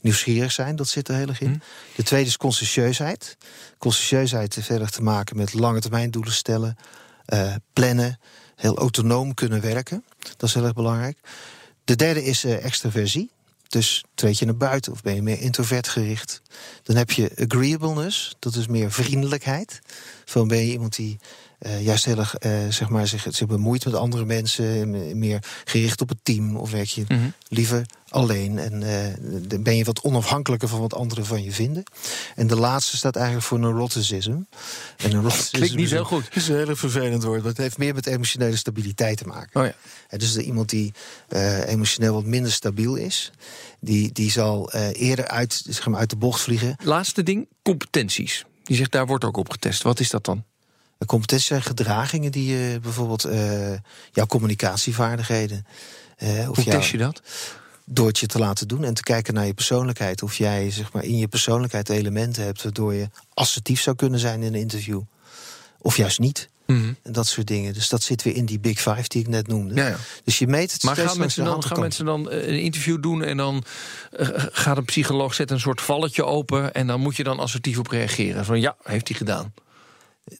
Nieuwsgierig 0.00 0.52
zijn, 0.52 0.76
dat 0.76 0.88
zit 0.88 1.08
er 1.08 1.14
heel 1.14 1.28
erg 1.28 1.40
in. 1.40 1.50
Hm. 1.50 1.58
De 1.96 2.02
tweede 2.02 2.28
is 2.28 2.36
conscientieusheid. 2.36 3.36
Conscientieusheid 3.78 4.54
heeft 4.54 4.66
verder 4.66 4.90
te 4.90 5.02
maken 5.02 5.36
met 5.36 5.54
lange 5.54 5.80
termijn 5.80 6.10
doelen 6.10 6.32
stellen, 6.32 6.76
uh, 7.34 7.54
plannen, 7.72 8.18
heel 8.56 8.76
autonoom 8.76 9.34
kunnen 9.34 9.60
werken. 9.60 10.04
Dat 10.36 10.48
is 10.48 10.54
heel 10.54 10.64
erg 10.64 10.72
belangrijk. 10.72 11.18
De 11.84 11.96
derde 11.96 12.24
is 12.24 12.44
uh, 12.44 12.64
extraversie. 12.64 13.30
Dus 13.68 14.04
treed 14.14 14.38
je 14.38 14.44
naar 14.44 14.56
buiten 14.56 14.92
of 14.92 15.02
ben 15.02 15.14
je 15.14 15.22
meer 15.22 15.40
introvert 15.40 15.88
gericht. 15.88 16.42
Dan 16.82 16.96
heb 16.96 17.10
je 17.10 17.30
agreeableness, 17.36 18.36
dat 18.38 18.54
is 18.54 18.66
meer 18.66 18.92
vriendelijkheid. 18.92 19.80
Van 20.24 20.48
ben 20.48 20.58
je 20.58 20.72
iemand 20.72 20.96
die 20.96 21.18
eh, 21.58 21.84
juist 21.84 22.04
heel 22.04 22.18
erg 22.18 22.34
eh, 22.34 22.50
zeg 22.68 22.88
maar, 22.88 23.06
zich, 23.06 23.26
zich 23.30 23.46
bemoeit 23.46 23.84
met 23.84 23.94
andere 23.94 24.24
mensen, 24.24 25.18
meer 25.18 25.42
gericht 25.64 26.00
op 26.00 26.08
het 26.08 26.18
team? 26.22 26.56
Of 26.56 26.70
werk 26.70 26.88
je 26.88 27.04
Mhm. 27.08 27.28
liever 27.48 27.86
alleen 28.08 28.58
en 28.58 28.82
eh, 28.82 29.14
dan 29.48 29.62
ben 29.62 29.76
je 29.76 29.84
wat 29.84 30.00
onafhankelijker 30.00 30.68
van 30.68 30.80
wat 30.80 30.94
anderen 30.94 31.26
van 31.26 31.42
je 31.42 31.52
vinden? 31.52 31.82
En 32.34 32.46
de 32.46 32.56
laatste 32.56 32.96
staat 32.96 33.16
eigenlijk 33.16 33.46
voor 33.46 33.58
neuroticism. 33.58 34.30
En 34.96 35.10
neuroticism 35.10 35.50
Klinkt 35.56 35.74
niet 35.74 35.84
is 35.84 35.90
heel 35.90 36.00
een- 36.00 36.06
goed. 36.06 36.28
is 36.32 36.48
een 36.48 36.56
hele 36.56 36.76
vervelend 36.76 37.22
woord, 37.22 37.42
want 37.42 37.56
het 37.56 37.64
heeft 37.66 37.78
meer 37.78 37.94
met 37.94 38.06
emotionele 38.06 38.56
stabiliteit 38.56 39.16
te 39.18 39.26
maken. 39.26 39.60
Oh 39.60 39.66
ja. 39.66 39.74
En 40.08 40.18
dus 40.18 40.32
de- 40.32 40.42
iemand 40.42 40.68
die 40.68 40.92
eh, 41.28 41.68
emotioneel 41.68 42.14
wat 42.14 42.24
minder 42.24 42.52
stabiel 42.52 42.94
is, 42.94 43.30
die, 43.80 44.12
die 44.12 44.30
zal 44.30 44.70
eh, 44.72 45.00
eerder 45.00 45.26
uit, 45.28 45.62
zeg 45.68 45.86
maar, 45.86 46.00
uit 46.00 46.10
de 46.10 46.16
bocht 46.16 46.40
vliegen. 46.40 46.76
Laatste 46.82 47.22
ding, 47.22 47.48
competenties. 47.62 48.44
Die 48.64 48.76
zegt, 48.76 48.92
daar 48.92 49.06
wordt 49.06 49.24
ook 49.24 49.36
op 49.36 49.50
getest. 49.50 49.82
Wat 49.82 50.00
is 50.00 50.10
dat 50.10 50.24
dan? 50.24 50.44
Competenties 51.06 51.46
zijn 51.48 51.62
gedragingen 51.62 52.32
die 52.32 52.46
je 52.56 52.78
bijvoorbeeld 52.82 53.24
eh, 53.24 53.70
jouw 54.12 54.26
communicatievaardigheden. 54.26 55.66
eh, 56.16 56.50
of 56.50 56.56
Hoe 56.56 56.64
jouw- 56.64 56.78
test 56.78 56.90
je 56.90 56.98
dat? 56.98 57.22
door 57.88 58.06
het 58.06 58.18
je 58.18 58.26
te 58.26 58.38
laten 58.38 58.68
doen 58.68 58.84
en 58.84 58.94
te 58.94 59.02
kijken 59.02 59.34
naar 59.34 59.46
je 59.46 59.54
persoonlijkheid. 59.54 60.22
Of 60.22 60.34
jij 60.36 60.70
zeg 60.70 60.92
maar, 60.92 61.04
in 61.04 61.16
je 61.18 61.28
persoonlijkheid 61.28 61.88
elementen 61.88 62.44
hebt 62.44 62.62
waardoor 62.62 62.94
je 62.94 63.08
assertief 63.34 63.80
zou 63.80 63.96
kunnen 63.96 64.20
zijn 64.20 64.42
in 64.42 64.54
een 64.54 64.60
interview. 64.60 65.00
Of 65.78 65.96
juist 65.96 66.18
niet. 66.18 66.48
Mhm. 66.66 66.92
En 67.02 67.12
dat 67.12 67.26
soort 67.26 67.46
dingen. 67.46 67.72
Dus 67.74 67.88
dat 67.88 68.02
zit 68.02 68.22
weer 68.22 68.34
in 68.34 68.46
die 68.46 68.58
Big 68.58 68.80
Five 68.80 69.04
die 69.08 69.20
ik 69.20 69.28
net 69.28 69.46
noemde. 69.46 69.74
Ja, 69.74 69.86
ja. 69.88 69.96
Dus 70.24 70.38
je 70.38 70.46
meet 70.46 70.72
het 70.72 70.82
Maar 70.82 70.94
steeds 70.94 71.08
gaan 71.10 71.18
mensen, 71.18 71.44
dan, 71.44 71.62
gaan 71.62 71.80
mensen 71.80 72.04
dan 72.04 72.30
eh, 72.30 72.46
een 72.48 72.60
interview 72.60 73.02
doen 73.02 73.22
en 73.22 73.36
dan 73.36 73.64
eh, 74.12 74.28
gaat 74.52 74.76
een 74.76 74.84
psycholoog 74.84 75.34
zetten 75.34 75.56
een 75.56 75.62
soort 75.62 75.80
valletje 75.80 76.24
open 76.24 76.74
en 76.74 76.86
dan 76.86 77.00
moet 77.00 77.16
je 77.16 77.24
dan 77.24 77.38
assertief 77.38 77.78
op 77.78 77.86
reageren. 77.86 78.44
Van 78.44 78.60
ja, 78.60 78.76
heeft 78.82 79.08
hij 79.08 79.16
gedaan. 79.16 79.52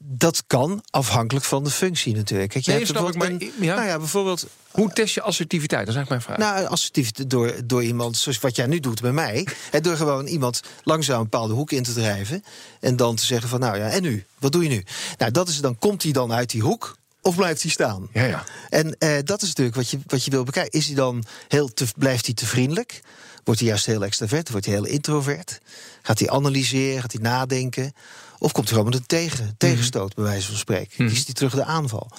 Dat 0.03 0.45
kan 0.47 0.83
afhankelijk 0.91 1.45
van 1.47 1.65
de 1.65 1.71
functie 1.71 2.15
natuurlijk. 2.15 2.51
Kijk, 2.51 2.65
je 2.65 2.71
Nee, 2.71 2.81
hebt 2.81 2.91
ik, 2.91 2.97
bijvoorbeeld 3.03 3.41
maar- 3.41 3.49
een- 3.59 3.65
ja. 3.65 3.75
Nou 3.75 3.87
ja, 3.89 3.99
bijvoorbeeld 3.99 4.47
Hoe 4.71 4.93
test 4.93 5.15
je 5.15 5.23
assertiviteit? 5.23 5.87
Dat 5.87 5.95
is 5.95 5.95
eigenlijk 6.01 6.27
mijn 6.29 6.39
vraag. 6.39 6.55
Nou, 6.55 6.67
assertief 6.73 7.11
door, 7.13 7.55
door 7.65 7.85
iemand, 7.85 8.17
zoals 8.17 8.39
wat 8.39 8.57
jij 8.57 8.67
nu 8.67 8.81
doet 8.81 9.01
bij 9.01 9.13
mij. 9.13 9.47
Door 9.83 9.97
gewoon 9.97 10.27
iemand 10.27 10.61
langzaam 10.83 11.17
een 11.17 11.23
bepaalde 11.23 11.55
hoek 11.55 11.71
in 11.73 11.83
te 11.83 11.93
drijven. 11.93 12.45
En 12.81 12.97
dan 12.97 13.17
te 13.17 13.25
zeggen 13.25 13.49
van, 13.49 13.61
nou 13.61 13.77
ja, 13.79 13.89
en 13.89 14.03
nu? 14.03 14.25
Wat 14.39 14.53
doe 14.53 14.63
je 14.63 14.69
nu? 14.69 14.85
Nou, 15.19 15.31
dat 15.31 15.49
is, 15.49 15.61
dan 15.61 15.79
komt 15.79 16.03
hij 16.03 16.13
dan 16.13 16.33
uit 16.33 16.51
die 16.51 16.63
hoek 16.63 16.97
of 17.21 17.37
blijft 17.37 17.63
hij 17.63 17.71
staan? 17.71 18.09
ja, 18.13 18.25
ja. 18.25 18.45
En 18.69 18.97
eh, 18.99 19.19
dat 19.25 19.43
is 19.43 19.49
natuurlijk 19.49 19.77
wat 19.77 19.91
je, 19.91 19.99
wat 20.07 20.25
je 20.25 20.31
wil 20.31 20.45
bekijken. 20.45 20.79
Is 20.79 20.87
hij 20.87 20.95
dan 20.95 21.25
heel 21.49 21.69
te, 21.75 21.87
blijft 21.97 22.25
hij 22.27 22.35
te 22.35 22.47
vriendelijk? 22.47 23.01
Wordt 23.45 23.61
hij 23.61 23.69
juist 23.69 23.87
heel 23.87 24.05
extravert? 24.05 24.51
Wordt 24.51 24.67
hij 24.67 24.75
heel 24.75 24.85
introvert? 24.85 25.59
Gaat 26.03 26.19
hij 26.19 26.31
analyseren? 26.31 27.01
Gaat 27.01 27.13
hij 27.13 27.21
nadenken? 27.23 27.93
Of 28.39 28.53
komt 28.53 28.69
hij 28.69 28.77
gewoon 28.77 28.91
met 28.91 29.01
een 29.01 29.07
tegen, 29.07 29.55
tegenstoot, 29.59 30.15
bij 30.15 30.25
wijze 30.25 30.47
van 30.47 30.57
spreken? 30.57 31.09
Kiest 31.09 31.25
hij 31.25 31.35
terug 31.35 31.55
de 31.55 31.65
aanval? 31.65 32.11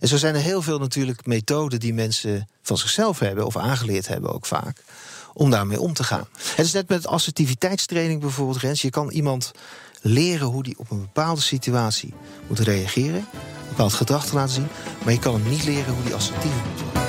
En 0.00 0.08
zo 0.08 0.16
zijn 0.16 0.34
er 0.34 0.40
heel 0.40 0.62
veel 0.62 0.78
natuurlijk 0.78 1.26
methoden 1.26 1.80
die 1.80 1.94
mensen 1.94 2.48
van 2.62 2.78
zichzelf 2.78 3.18
hebben, 3.18 3.46
of 3.46 3.56
aangeleerd 3.56 4.08
hebben 4.08 4.32
ook 4.34 4.46
vaak, 4.46 4.82
om 5.32 5.50
daarmee 5.50 5.80
om 5.80 5.92
te 5.92 6.04
gaan. 6.04 6.26
Het 6.56 6.66
is 6.66 6.72
net 6.72 6.88
met 6.88 7.06
assertiviteitstraining 7.06 8.20
bijvoorbeeld, 8.20 8.58
Rens. 8.58 8.82
Je 8.82 8.90
kan 8.90 9.10
iemand 9.10 9.52
leren 10.00 10.46
hoe 10.46 10.62
die 10.62 10.78
op 10.78 10.90
een 10.90 11.00
bepaalde 11.00 11.40
situatie 11.40 12.14
moet 12.46 12.58
reageren, 12.58 13.26
een 13.32 13.68
bepaald 13.68 13.94
gedrag 13.94 14.26
te 14.26 14.34
laten 14.34 14.54
zien, 14.54 14.68
maar 15.04 15.12
je 15.12 15.18
kan 15.18 15.34
hem 15.34 15.48
niet 15.48 15.64
leren 15.64 15.94
hoe 15.94 16.04
die 16.04 16.14
assertief 16.14 16.52
moet 16.70 16.80
worden. 16.80 17.05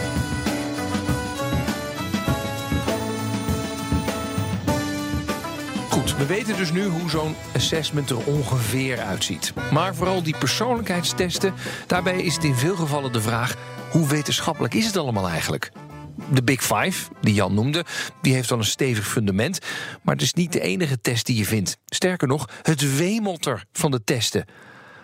We 6.17 6.25
weten 6.25 6.57
dus 6.57 6.71
nu 6.71 6.85
hoe 6.85 7.09
zo'n 7.09 7.35
assessment 7.55 8.09
er 8.09 8.25
ongeveer 8.25 8.99
uitziet. 8.99 9.53
Maar 9.71 9.95
vooral 9.95 10.23
die 10.23 10.37
persoonlijkheidstesten, 10.37 11.53
daarbij 11.87 12.21
is 12.21 12.35
het 12.35 12.43
in 12.43 12.55
veel 12.55 12.75
gevallen 12.75 13.11
de 13.11 13.21
vraag: 13.21 13.55
hoe 13.91 14.07
wetenschappelijk 14.07 14.73
is 14.73 14.85
het 14.85 14.97
allemaal 14.97 15.27
eigenlijk? 15.29 15.71
De 16.31 16.43
Big 16.43 16.63
Five, 16.63 17.11
die 17.21 17.33
Jan 17.33 17.53
noemde, 17.53 17.85
die 18.21 18.33
heeft 18.33 18.49
dan 18.49 18.59
een 18.59 18.65
stevig 18.65 19.07
fundament. 19.07 19.59
Maar 20.01 20.13
het 20.13 20.23
is 20.23 20.33
niet 20.33 20.51
de 20.51 20.61
enige 20.61 21.01
test 21.01 21.25
die 21.25 21.37
je 21.37 21.45
vindt. 21.45 21.77
Sterker 21.85 22.27
nog, 22.27 22.49
het 22.61 22.97
wemelt 22.97 23.45
er 23.45 23.65
van 23.71 23.91
de 23.91 24.03
testen. 24.03 24.45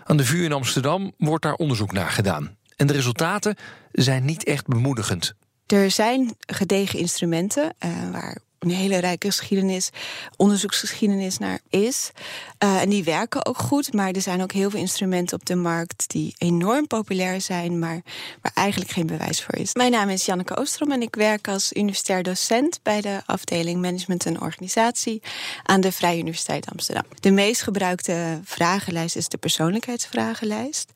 Aan 0.04 0.18
de 0.18 0.26
VU 0.26 0.44
in 0.44 0.54
Amsterdam 0.54 1.14
wordt 1.18 1.44
daar 1.44 1.54
onderzoek 1.54 1.92
naar 1.92 2.10
gedaan. 2.10 2.58
En 2.76 2.88
de 2.88 2.94
resultaten 2.94 3.56
zijn 3.92 4.26
niet 4.26 4.44
echt 4.44 4.68
bemoedigend. 4.68 5.34
Er 5.66 5.92
zijn 5.92 6.36
gedegen 6.40 7.00
instrumenten 7.00 7.74
eh, 7.78 7.90
waar 8.12 8.38
een 8.64 8.76
hele 8.76 8.98
rijke 8.98 9.28
geschiedenis, 9.28 9.90
onderzoeksgeschiedenis 10.36 11.38
naar 11.38 11.60
is. 11.70 12.12
Eh, 12.58 12.82
en 12.82 12.90
die 12.90 13.04
werken 13.04 13.46
ook 13.46 13.58
goed, 13.58 13.94
maar 13.94 14.12
er 14.12 14.22
zijn 14.22 14.42
ook 14.42 14.52
heel 14.52 14.70
veel 14.70 14.80
instrumenten 14.80 15.38
op 15.40 15.46
de 15.46 15.56
markt 15.56 16.04
die 16.08 16.36
enorm 16.38 16.88
populair 16.88 17.42
zijn, 17.42 17.80
maar 17.80 18.02
waar 18.42 18.52
eigenlijk 18.54 18.92
geen 18.92 19.08
bewijs 19.08 19.44
voor 19.44 19.56
is. 19.56 19.74
Mijn 19.74 19.92
naam 19.92 20.10
is 20.10 20.26
Janneke 20.26 20.58
Oostrom 20.58 20.92
en 20.92 21.02
ik 21.02 21.16
werk 21.16 21.48
als 21.48 21.74
universitair 21.74 22.24
docent 22.24 22.80
bij 22.84 23.02
de 23.02 23.22
afdeling 23.26 23.82
Management 23.82 24.26
en 24.26 24.42
Organisatie 24.42 25.22
aan 25.64 25.82
de 25.82 25.92
Vrije 25.92 26.20
Universiteit 26.20 26.70
Amsterdam. 26.72 27.04
De 27.20 27.32
meest 27.32 27.62
gebruikte 27.62 28.40
vragenlijst 28.44 29.16
is 29.16 29.28
de 29.28 29.38
persoonlijkheidsvragenlijst. 29.38 30.92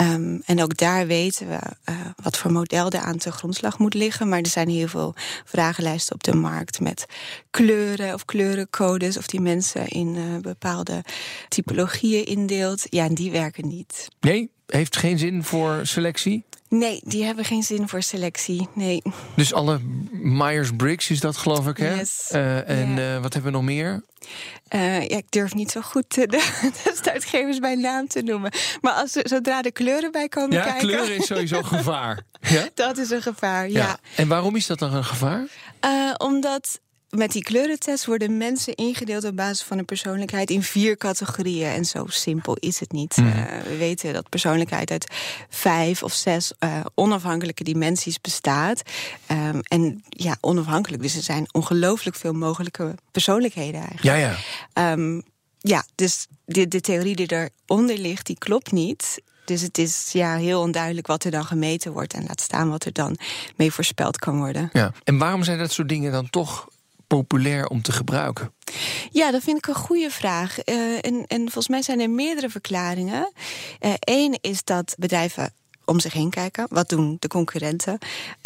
Um, 0.00 0.42
en 0.44 0.62
ook 0.62 0.76
daar 0.76 1.06
weten 1.06 1.48
we 1.48 1.58
uh, 1.90 1.96
wat 2.22 2.38
voor 2.38 2.52
model 2.52 2.90
er 2.90 3.00
aan 3.00 3.16
te 3.16 3.32
grondslag 3.32 3.78
moet 3.78 3.94
liggen. 3.94 4.28
Maar 4.28 4.38
er 4.38 4.46
zijn 4.46 4.68
heel 4.68 4.88
veel 4.88 5.14
vragenlijsten 5.44 6.14
op 6.14 6.22
de 6.22 6.34
markt 6.34 6.80
met 6.80 7.06
kleuren 7.50 8.14
of 8.14 8.24
kleurencodes. 8.24 9.16
Of 9.16 9.26
die 9.26 9.40
mensen 9.40 9.88
in 9.88 10.14
uh, 10.14 10.38
bepaalde 10.40 11.04
typologieën 11.48 12.24
indeelt. 12.24 12.86
Ja, 12.90 13.04
en 13.04 13.14
die 13.14 13.30
werken 13.30 13.68
niet. 13.68 14.08
Nee, 14.20 14.50
heeft 14.66 14.96
geen 14.96 15.18
zin 15.18 15.44
voor 15.44 15.80
selectie? 15.82 16.44
Nee, 16.68 17.00
die 17.04 17.24
hebben 17.24 17.44
geen 17.44 17.62
zin 17.62 17.88
voor 17.88 18.02
selectie. 18.02 18.68
Nee. 18.74 19.02
Dus 19.36 19.52
alle 19.54 19.78
Myers-Briggs 20.12 21.10
is 21.10 21.20
dat, 21.20 21.36
geloof 21.36 21.66
ik, 21.66 21.76
hè? 21.76 21.94
Yes. 21.94 22.30
Uh, 22.32 22.68
en 22.68 22.96
Ja. 22.96 23.20
wat 23.20 23.32
hebben 23.32 23.52
we 23.52 23.56
nog 23.58 23.66
meer? 23.66 24.02
Uh, 24.74 25.08
ja, 25.08 25.16
ik 25.16 25.30
durf 25.30 25.54
niet 25.54 25.70
zo 25.70 25.80
goed 25.80 26.14
de, 26.14 26.26
de 27.02 27.10
uitgevers 27.12 27.58
bij 27.58 27.74
naam 27.74 28.08
te 28.08 28.22
noemen. 28.22 28.52
Maar 28.80 28.92
als, 28.92 29.12
zodra 29.12 29.62
de 29.62 29.70
kleuren 29.72 30.12
bij 30.12 30.28
komen 30.28 30.56
Ja, 30.56 30.62
kijken... 30.62 30.80
kleuren 30.88 31.16
is 31.16 31.26
sowieso 31.26 31.62
gevaar. 31.76 32.22
Ja? 32.40 32.68
Dat 32.74 32.98
is 32.98 33.10
een 33.10 33.22
gevaar, 33.22 33.70
ja. 33.70 33.78
ja. 33.78 33.98
En 34.16 34.28
waarom 34.28 34.56
is 34.56 34.66
dat 34.66 34.78
dan 34.78 34.94
een 34.94 35.04
gevaar? 35.04 35.44
Omdat 36.16 36.80
met 37.10 37.32
die 37.32 37.42
kleurentest 37.42 38.04
worden 38.04 38.36
mensen 38.36 38.74
ingedeeld 38.74 39.24
op 39.24 39.36
basis 39.36 39.62
van 39.62 39.76
hun 39.76 39.86
persoonlijkheid 39.86 40.50
in 40.50 40.62
vier 40.62 40.96
categorieën. 40.96 41.70
En 41.70 41.84
zo 41.84 42.06
simpel 42.06 42.54
is 42.54 42.80
het 42.80 42.92
niet. 42.92 43.16
Mhm. 43.16 43.26
Uh, 43.26 43.42
we 43.62 43.76
weten 43.76 44.12
dat 44.12 44.28
persoonlijkheid 44.28 44.90
uit 44.90 45.14
vijf 45.48 46.02
of 46.02 46.12
zes 46.12 46.52
uh, 46.60 46.80
onafhankelijke 46.94 47.64
dimensies 47.64 48.20
bestaat. 48.20 48.82
Um, 49.30 49.60
en 49.60 50.04
ja, 50.08 50.36
onafhankelijk. 50.40 51.02
Dus 51.02 51.16
er 51.16 51.22
zijn 51.22 51.48
ongelooflijk 51.52 52.16
veel 52.16 52.32
mogelijke 52.32 52.94
persoonlijkheden 53.10 53.80
eigenlijk. 53.80 54.02
Ja, 54.02 54.36
ja. 54.74 54.92
Um, 54.92 55.22
ja, 55.58 55.84
dus 55.94 56.26
de, 56.44 56.68
de 56.68 56.80
theorie 56.80 57.16
die 57.16 57.50
eronder 57.66 57.98
ligt, 57.98 58.26
die 58.26 58.38
klopt 58.38 58.72
niet. 58.72 59.22
Dus 59.44 59.60
het 59.60 59.78
is 59.78 60.08
ja, 60.12 60.36
heel 60.36 60.60
onduidelijk 60.60 61.06
wat 61.06 61.24
er 61.24 61.30
dan 61.30 61.44
gemeten 61.44 61.92
wordt. 61.92 62.14
En 62.14 62.24
laat 62.26 62.40
staan 62.40 62.70
wat 62.70 62.84
er 62.84 62.92
dan 62.92 63.16
mee 63.56 63.72
voorspeld 63.72 64.18
kan 64.18 64.36
worden. 64.38 64.70
Ja. 64.72 64.92
En 65.04 65.18
waarom 65.18 65.44
zijn 65.44 65.58
dat 65.58 65.72
soort 65.72 65.88
dingen 65.88 66.12
dan 66.12 66.30
toch 66.30 66.68
populair 67.06 67.66
om 67.66 67.82
te 67.82 67.92
gebruiken? 67.92 68.54
Ja, 69.10 69.30
dat 69.30 69.42
vind 69.42 69.58
ik 69.58 69.66
een 69.66 69.74
goede 69.74 70.10
vraag. 70.10 70.56
Uh, 70.64 70.94
en, 70.94 71.24
en 71.26 71.40
volgens 71.40 71.68
mij 71.68 71.82
zijn 71.82 72.00
er 72.00 72.10
meerdere 72.10 72.50
verklaringen. 72.50 73.32
Eén 73.98 74.30
uh, 74.30 74.50
is 74.50 74.64
dat 74.64 74.94
bedrijven 74.98 75.52
om 75.86 76.00
zich 76.00 76.12
heen 76.12 76.30
kijken. 76.30 76.66
Wat 76.68 76.88
doen 76.88 77.16
de 77.18 77.28
concurrenten? 77.28 77.98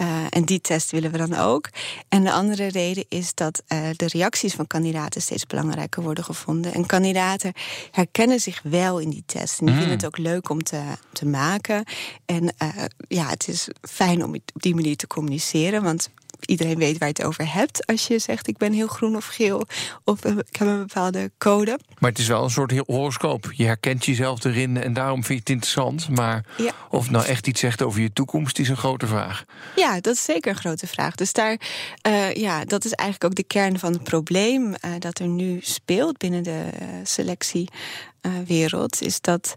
Uh, 0.02 0.25
en 0.31 0.45
die 0.45 0.61
test 0.61 0.90
willen 0.90 1.11
we 1.11 1.19
dan 1.19 1.35
ook. 1.35 1.69
En 2.09 2.25
de 2.25 2.33
andere 2.33 2.67
reden 2.67 3.05
is 3.09 3.35
dat 3.35 3.62
uh, 3.69 3.88
de 3.97 4.07
reacties 4.07 4.55
van 4.55 4.67
kandidaten 4.67 5.23
steeds 5.23 5.47
belangrijker 5.47 6.02
worden 6.02 6.25
gevonden. 6.25 6.75
En 6.75 6.87
kandidaten 6.87 7.52
herkennen 7.90 8.40
zich 8.40 8.61
wel 8.62 8.99
in 8.99 9.11
die 9.11 9.23
test. 9.26 9.61
En 9.61 9.67
die 9.67 9.75
mm. 9.75 9.81
vinden 9.81 9.99
het 9.99 10.07
ook 10.07 10.19
leuk 10.19 10.49
om 10.49 10.62
te, 10.62 10.83
te 11.12 11.26
maken. 11.26 11.85
En 12.26 12.43
uh, 12.43 12.85
ja, 13.09 13.29
het 13.29 13.49
is 13.49 13.69
fijn 13.81 14.25
om 14.25 14.35
op 14.35 14.62
die 14.62 14.75
manier 14.75 14.97
te 14.97 15.07
communiceren. 15.07 15.83
Want 15.83 16.11
iedereen 16.44 16.78
weet 16.78 16.99
waar 16.99 17.09
je 17.09 17.14
het 17.16 17.25
over 17.25 17.52
hebt. 17.52 17.87
Als 17.87 18.06
je 18.06 18.18
zegt 18.18 18.49
ik 18.49 18.56
ben 18.56 18.73
heel 18.73 18.87
groen 18.87 19.16
of 19.16 19.26
geel 19.26 19.66
of 20.04 20.25
ik 20.25 20.56
heb 20.56 20.68
een 20.68 20.87
bepaalde 20.87 21.30
code. 21.38 21.78
Maar 21.99 22.11
het 22.11 22.18
is 22.18 22.28
wel 22.28 22.44
een 22.44 22.50
soort 22.50 22.73
horoscoop. 22.87 23.52
Je 23.54 23.64
herkent 23.64 24.04
jezelf 24.04 24.44
erin 24.44 24.76
en 24.76 24.92
daarom 24.92 25.25
vind 25.25 25.28
je 25.28 25.38
het 25.38 25.49
interessant. 25.49 26.09
Maar 26.09 26.44
ja. 26.56 26.73
of 26.90 27.02
het 27.02 27.11
nou 27.11 27.26
echt 27.26 27.47
iets 27.47 27.61
zegt 27.61 27.82
over 27.82 28.00
je 28.00 28.12
toekomst 28.12 28.59
is 28.59 28.68
een 28.68 28.76
grote 28.76 29.06
vraag. 29.06 29.44
Ja, 29.76 30.00
dat 30.00 30.14
is 30.14 30.25
zeker 30.25 30.50
een 30.50 30.59
grote 30.59 30.87
vraag. 30.87 31.14
Dus 31.14 31.32
daar, 31.32 31.61
uh, 32.06 32.35
ja, 32.35 32.64
dat 32.64 32.85
is 32.85 32.92
eigenlijk 32.92 33.30
ook 33.30 33.37
de 33.37 33.54
kern 33.54 33.78
van 33.78 33.92
het 33.92 34.02
probleem 34.02 34.66
uh, 34.66 34.75
dat 34.99 35.18
er 35.18 35.28
nu 35.28 35.59
speelt 35.62 36.18
binnen 36.18 36.42
de 36.42 36.64
uh, 36.82 36.88
selectiewereld. 37.02 39.02
is 39.02 39.20
dat 39.20 39.54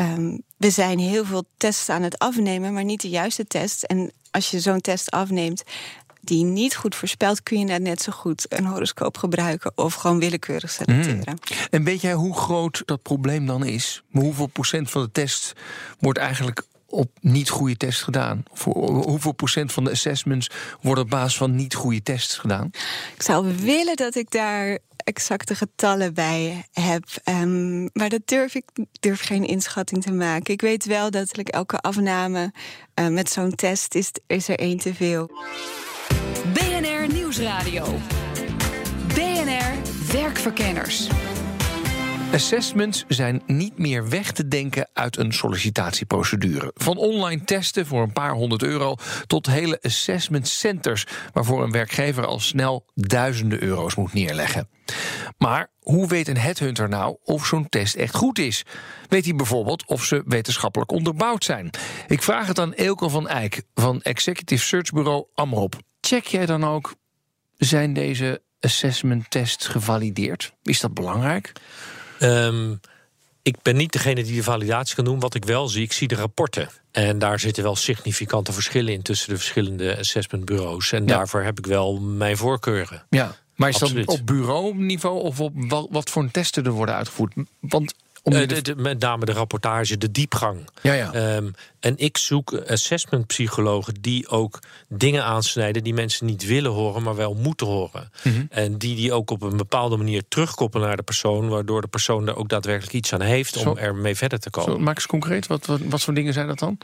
um, 0.00 0.42
we 0.56 0.70
zijn 0.70 0.98
heel 0.98 1.24
veel 1.24 1.44
tests 1.56 1.88
aan 1.88 2.02
het 2.02 2.18
afnemen, 2.18 2.72
maar 2.72 2.84
niet 2.84 3.00
de 3.00 3.08
juiste 3.08 3.46
test. 3.46 3.82
En 3.82 4.12
als 4.30 4.50
je 4.50 4.60
zo'n 4.60 4.80
test 4.80 5.10
afneemt, 5.10 5.62
die 6.24 6.44
niet 6.44 6.76
goed 6.76 6.94
voorspelt, 6.94 7.42
kun 7.42 7.58
je 7.58 7.64
net, 7.64 7.82
net 7.82 8.02
zo 8.02 8.12
goed 8.12 8.46
een 8.48 8.66
horoscoop 8.66 9.16
gebruiken 9.18 9.72
of 9.74 9.94
gewoon 9.94 10.18
willekeurig 10.18 10.70
selecteren. 10.70 11.38
En 11.70 11.84
weet 11.84 12.00
jij 12.00 12.14
hoe 12.14 12.36
groot 12.36 12.82
dat 12.84 13.02
probleem 13.02 13.46
dan 13.46 13.64
is? 13.64 14.02
Hoeveel 14.10 14.46
procent 14.46 14.90
van 14.90 15.02
de 15.02 15.12
test 15.12 15.52
wordt 15.98 16.18
eigenlijk 16.18 16.62
op 16.86 17.10
niet 17.20 17.50
goede 17.50 17.76
tests 17.76 18.02
gedaan? 18.02 18.42
Of 18.50 18.64
hoeveel 18.64 19.32
procent 19.32 19.72
van 19.72 19.84
de 19.84 19.90
assessments 19.90 20.50
wordt 20.80 21.00
op 21.00 21.10
basis 21.10 21.36
van 21.36 21.54
niet 21.54 21.74
goede 21.74 22.02
tests 22.02 22.38
gedaan? 22.38 22.70
Ik 23.14 23.22
zou 23.22 23.56
willen 23.56 23.96
dat 23.96 24.14
ik 24.14 24.30
daar 24.30 24.78
exacte 24.96 25.54
getallen 25.54 26.14
bij 26.14 26.66
heb. 26.72 27.04
Um, 27.24 27.90
maar 27.92 28.08
dat 28.08 28.22
durf 28.24 28.54
ik 28.54 28.64
durf 29.00 29.20
geen 29.20 29.44
inschatting 29.44 30.02
te 30.02 30.12
maken. 30.12 30.52
Ik 30.52 30.60
weet 30.60 30.84
wel 30.84 31.10
dat 31.10 31.30
elke 31.30 31.78
afname 31.78 32.52
uh, 33.00 33.08
met 33.08 33.30
zo'n 33.30 33.54
test 33.54 33.94
is, 33.94 34.10
is 34.26 34.48
er 34.48 34.58
één 34.58 34.78
te 34.78 34.94
veel. 34.94 35.30
BNR 36.32 37.12
Nieuwsradio. 37.12 37.84
BNR 39.14 39.72
Werkverkenners. 40.12 41.08
Assessments 42.32 43.04
zijn 43.08 43.42
niet 43.46 43.78
meer 43.78 44.08
weg 44.08 44.32
te 44.32 44.48
denken 44.48 44.88
uit 44.92 45.16
een 45.16 45.32
sollicitatieprocedure. 45.32 46.70
Van 46.74 46.96
online 46.96 47.44
testen 47.44 47.86
voor 47.86 48.02
een 48.02 48.12
paar 48.12 48.32
honderd 48.32 48.62
euro 48.62 48.94
tot 49.26 49.46
hele 49.46 49.78
assessment 49.82 50.48
centers, 50.48 51.06
waarvoor 51.32 51.62
een 51.62 51.72
werkgever 51.72 52.26
al 52.26 52.40
snel 52.40 52.86
duizenden 52.94 53.62
euro's 53.62 53.94
moet 53.94 54.12
neerleggen. 54.12 54.68
Maar 55.38 55.70
hoe 55.80 56.08
weet 56.08 56.28
een 56.28 56.36
headhunter 56.36 56.88
nou 56.88 57.16
of 57.24 57.46
zo'n 57.46 57.68
test 57.68 57.94
echt 57.94 58.14
goed 58.14 58.38
is? 58.38 58.64
Weet 59.08 59.24
hij 59.24 59.34
bijvoorbeeld 59.34 59.86
of 59.86 60.04
ze 60.04 60.22
wetenschappelijk 60.26 60.92
onderbouwd 60.92 61.44
zijn? 61.44 61.70
Ik 62.06 62.22
vraag 62.22 62.46
het 62.46 62.58
aan 62.58 62.72
Eelco 62.72 63.08
van 63.08 63.28
Eyck 63.28 63.62
van 63.74 64.02
Executive 64.02 64.64
Search 64.64 64.90
Bureau 64.90 65.26
Amrop. 65.34 65.80
Check 66.06 66.26
jij 66.26 66.46
dan 66.46 66.64
ook, 66.64 66.94
zijn 67.56 67.92
deze 67.92 68.42
assessment 68.60 69.30
tests 69.30 69.66
gevalideerd? 69.66 70.52
Is 70.62 70.80
dat 70.80 70.94
belangrijk? 70.94 71.52
Um, 72.20 72.80
ik 73.42 73.62
ben 73.62 73.76
niet 73.76 73.92
degene 73.92 74.22
die 74.22 74.36
de 74.36 74.42
validatie 74.42 74.94
kan 74.94 75.04
doen. 75.04 75.20
Wat 75.20 75.34
ik 75.34 75.44
wel 75.44 75.68
zie, 75.68 75.82
ik 75.82 75.92
zie 75.92 76.08
de 76.08 76.14
rapporten. 76.14 76.68
En 76.90 77.18
daar 77.18 77.40
zitten 77.40 77.62
wel 77.62 77.76
significante 77.76 78.52
verschillen 78.52 78.92
in 78.92 79.02
tussen 79.02 79.28
de 79.28 79.36
verschillende 79.36 79.98
assessmentbureaus. 79.98 80.92
En 80.92 81.06
daarvoor 81.06 81.42
heb 81.42 81.58
ik 81.58 81.66
wel 81.66 82.00
mijn 82.00 82.36
voorkeuren. 82.36 83.06
Ja, 83.08 83.36
maar 83.54 83.68
is 83.68 83.78
dat 83.78 84.06
op 84.06 84.20
bureauniveau 84.24 85.20
of 85.20 85.40
op 85.40 85.52
wat, 85.54 85.86
wat 85.90 86.10
voor 86.10 86.30
testen 86.30 86.64
er 86.64 86.70
worden 86.70 86.94
uitgevoerd? 86.94 87.34
Want 87.60 87.94
om 88.22 88.32
uh, 88.32 88.48
de, 88.48 88.62
de, 88.62 88.76
met 88.76 89.00
name 89.00 89.24
de 89.24 89.32
rapportage, 89.32 89.96
de 89.96 90.10
diepgang. 90.10 90.68
Ja, 90.82 90.92
ja. 90.92 91.36
Um, 91.36 91.54
en 91.80 91.94
ik 91.96 92.18
zoek 92.18 92.54
assessmentpsychologen 92.54 93.94
die 94.00 94.28
ook 94.28 94.58
dingen 94.88 95.24
aansnijden 95.24 95.84
die 95.84 95.94
mensen 95.94 96.26
niet 96.26 96.46
willen 96.46 96.70
horen, 96.70 97.02
maar 97.02 97.16
wel 97.16 97.34
moeten 97.34 97.66
horen. 97.66 98.10
Mm 98.22 98.32
-hmm. 98.32 98.46
En 98.50 98.78
die 98.78 98.96
die 98.96 99.12
ook 99.12 99.30
op 99.30 99.42
een 99.42 99.56
bepaalde 99.56 99.96
manier 99.96 100.22
terugkoppelen 100.28 100.86
naar 100.86 100.96
de 100.96 101.02
persoon, 101.02 101.48
waardoor 101.48 101.80
de 101.80 101.88
persoon 101.88 102.28
er 102.28 102.36
ook 102.36 102.48
daadwerkelijk 102.48 102.94
iets 102.94 103.12
aan 103.12 103.20
heeft 103.20 103.54
Zo, 103.54 103.70
om 103.70 103.76
ermee 103.76 104.14
verder 104.14 104.38
te 104.38 104.50
komen. 104.50 104.72
Zo, 104.72 104.78
maak 104.78 104.96
eens 104.96 105.06
concreet, 105.06 105.46
wat, 105.46 105.66
wat, 105.66 105.80
wat 105.84 106.02
voor 106.02 106.14
dingen 106.14 106.32
zijn 106.32 106.46
dat 106.46 106.58
dan? 106.58 106.78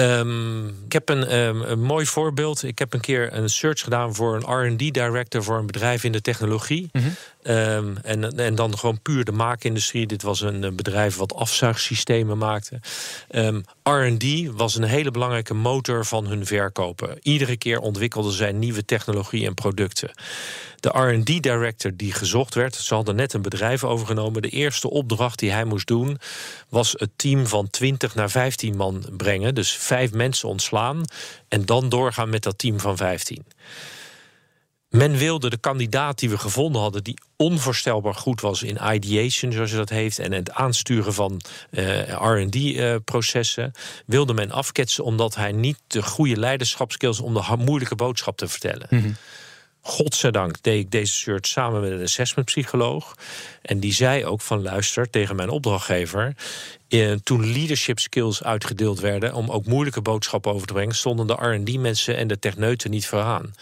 Um, 0.00 0.68
ik 0.68 0.92
heb 0.92 1.08
een, 1.08 1.36
um, 1.36 1.62
een, 1.62 1.80
mooi 1.80 2.06
voorbeeld. 2.06 2.62
Ik 2.62 2.78
heb 2.78 2.92
een 2.92 3.00
keer 3.00 3.32
een 3.32 3.48
search 3.48 3.80
gedaan 3.80 4.14
voor 4.14 4.34
een 4.34 4.72
RD 4.72 4.78
director 4.78 5.42
voor 5.42 5.58
een 5.58 5.66
bedrijf 5.66 6.04
in 6.04 6.12
de 6.12 6.20
technologie. 6.20 6.88
Mm 6.92 7.02
-hmm. 7.02 7.56
um, 7.56 7.96
en, 8.02 8.38
en 8.38 8.54
dan 8.54 8.78
gewoon 8.78 9.00
puur 9.02 9.24
de 9.24 9.32
maakindustrie. 9.32 10.06
Dit 10.06 10.22
was 10.22 10.40
een 10.40 10.76
bedrijf 10.76 11.16
wat 11.16 11.34
afzuigsystemen 11.34 12.38
maakte. 12.38 12.80
RD 13.82 14.24
was 14.52 14.74
een 14.74 14.82
hele 14.82 15.10
belangrijke 15.10 15.54
motor 15.54 16.04
van 16.04 16.26
hun 16.26 16.46
verkopen. 16.46 17.18
Iedere 17.22 17.56
keer 17.56 17.78
ontwikkelden 17.78 18.32
zij 18.32 18.52
nieuwe 18.52 18.84
technologie 18.84 19.46
en 19.46 19.54
producten. 19.54 20.10
De 20.80 20.88
RD 20.88 21.42
director 21.42 21.92
die 21.96 22.12
gezocht 22.12 22.54
werd, 22.54 22.74
ze 22.74 22.94
hadden 22.94 23.16
net 23.16 23.32
een 23.32 23.42
bedrijf 23.42 23.84
overgenomen. 23.84 24.42
De 24.42 24.48
eerste 24.48 24.90
opdracht 24.90 25.38
die 25.38 25.50
hij 25.50 25.64
moest 25.64 25.86
doen 25.86 26.18
was 26.68 26.92
het 26.92 27.10
team 27.16 27.46
van 27.46 27.70
20 27.70 28.14
naar 28.14 28.30
15 28.30 28.76
man 28.76 29.04
brengen. 29.16 29.54
Dus 29.54 29.70
vijf 29.70 30.12
mensen 30.12 30.48
ontslaan 30.48 31.04
en 31.48 31.64
dan 31.64 31.88
doorgaan 31.88 32.30
met 32.30 32.42
dat 32.42 32.58
team 32.58 32.80
van 32.80 32.96
15. 32.96 33.44
Men 34.88 35.16
wilde 35.16 35.50
de 35.50 35.56
kandidaat 35.56 36.18
die 36.18 36.30
we 36.30 36.38
gevonden 36.38 36.80
hadden, 36.80 37.04
die 37.04 37.18
onvoorstelbaar 37.36 38.14
goed 38.14 38.40
was 38.40 38.62
in 38.62 38.78
ideation, 38.94 39.52
zoals 39.52 39.70
je 39.70 39.76
dat 39.76 39.88
heeft, 39.88 40.18
en 40.18 40.32
het 40.32 40.50
aansturen 40.50 41.14
van 41.14 41.40
uh, 41.70 42.08
RD-processen, 42.08 43.72
uh, 43.76 43.82
wilde 44.06 44.34
men 44.34 44.50
afketsen 44.50 45.04
omdat 45.04 45.34
hij 45.34 45.52
niet 45.52 45.78
de 45.86 46.02
goede 46.02 46.36
leiderschapskills 46.36 47.20
om 47.20 47.34
de 47.34 47.56
moeilijke 47.58 47.94
boodschap 47.94 48.36
te 48.36 48.48
vertellen. 48.48 48.86
-hmm. 48.88 49.16
Godzijdank 49.86 50.62
deed 50.62 50.84
ik 50.84 50.90
deze 50.90 51.12
search 51.12 51.46
samen 51.46 51.80
met 51.80 51.90
een 51.90 52.02
assessmentpsycholoog. 52.02 53.14
En 53.62 53.80
die 53.80 53.92
zei 53.92 54.24
ook 54.24 54.40
van 54.40 54.62
luister 54.62 55.10
tegen 55.10 55.36
mijn 55.36 55.48
opdrachtgever. 55.48 56.34
Eh, 56.88 57.12
toen 57.12 57.52
leadership 57.52 57.98
skills 57.98 58.42
uitgedeeld 58.42 59.00
werden 59.00 59.34
om 59.34 59.50
ook 59.50 59.66
moeilijke 59.66 60.02
boodschappen 60.02 60.52
over 60.52 60.66
te 60.66 60.72
brengen, 60.72 60.94
stonden 60.94 61.26
de 61.26 61.32
RD-mensen 61.32 62.16
en 62.16 62.28
de 62.28 62.38
techneuten 62.38 62.90
niet 62.90 63.06
vooraan. 63.06 63.54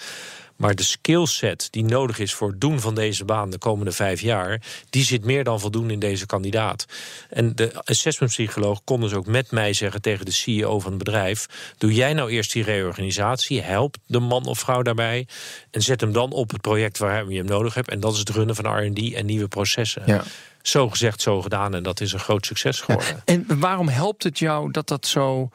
Maar 0.57 0.75
de 0.75 0.83
skillset 0.83 1.69
die 1.71 1.85
nodig 1.85 2.19
is 2.19 2.35
voor 2.35 2.49
het 2.49 2.61
doen 2.61 2.81
van 2.81 2.95
deze 2.95 3.25
baan 3.25 3.51
de 3.51 3.59
komende 3.59 3.93
vijf 3.93 4.21
jaar, 4.21 4.63
die 4.91 5.05
zit 5.05 5.25
meer 5.25 5.45
dan 5.45 5.61
voldoende 5.61 5.93
in 5.93 5.99
deze 5.99 6.27
kandidaat. 6.27 6.87
En 7.31 7.55
de 7.55 7.85
assessmentpsycholoog 7.85 8.81
kon 8.85 9.01
dus 9.01 9.13
ook 9.13 9.27
met 9.27 9.51
mij 9.51 9.73
zeggen 9.73 10.03
tegen 10.03 10.25
de 10.25 10.33
CEO 10.33 10.81
van 10.81 10.91
het 10.93 11.05
bedrijf: 11.05 11.47
Doe 11.79 11.95
jij 11.95 12.13
nou 12.13 12.31
eerst 12.31 12.53
die 12.53 12.63
reorganisatie, 12.63 13.63
help 13.63 13.97
de 14.07 14.21
man 14.21 14.47
of 14.47 14.59
vrouw 14.59 14.83
daarbij 14.83 15.27
en 15.71 15.83
zet 15.83 16.01
hem 16.01 16.13
dan 16.13 16.33
op 16.33 16.51
het 16.51 16.61
project 16.61 16.99
waar 16.99 17.31
je 17.31 17.37
hem 17.37 17.47
nodig 17.47 17.75
hebt. 17.75 17.91
En 17.91 18.01
dat 18.01 18.13
is 18.13 18.19
het 18.19 18.29
runnen 18.29 18.57
van 18.57 18.87
RD 18.87 19.13
en 19.13 19.27
nieuwe 19.27 19.49
processen. 19.49 20.03
Ja. 20.07 20.25
Zo 20.63 20.91
gezegd, 20.91 21.21
zo 21.21 21.43
gedaan. 21.43 21.75
En 21.75 21.83
dat 21.83 22.01
is 22.01 22.13
een 22.13 22.19
groot 22.19 22.47
succes 22.47 22.81
geworden. 22.81 23.09
Ja. 23.09 23.23
En 23.25 23.59
waarom 23.61 23.89
helpt 23.89 24.23
het 24.23 24.39
jou 24.39 24.71
dat 24.71 24.89
dat 24.89 25.07
zo 25.07 25.51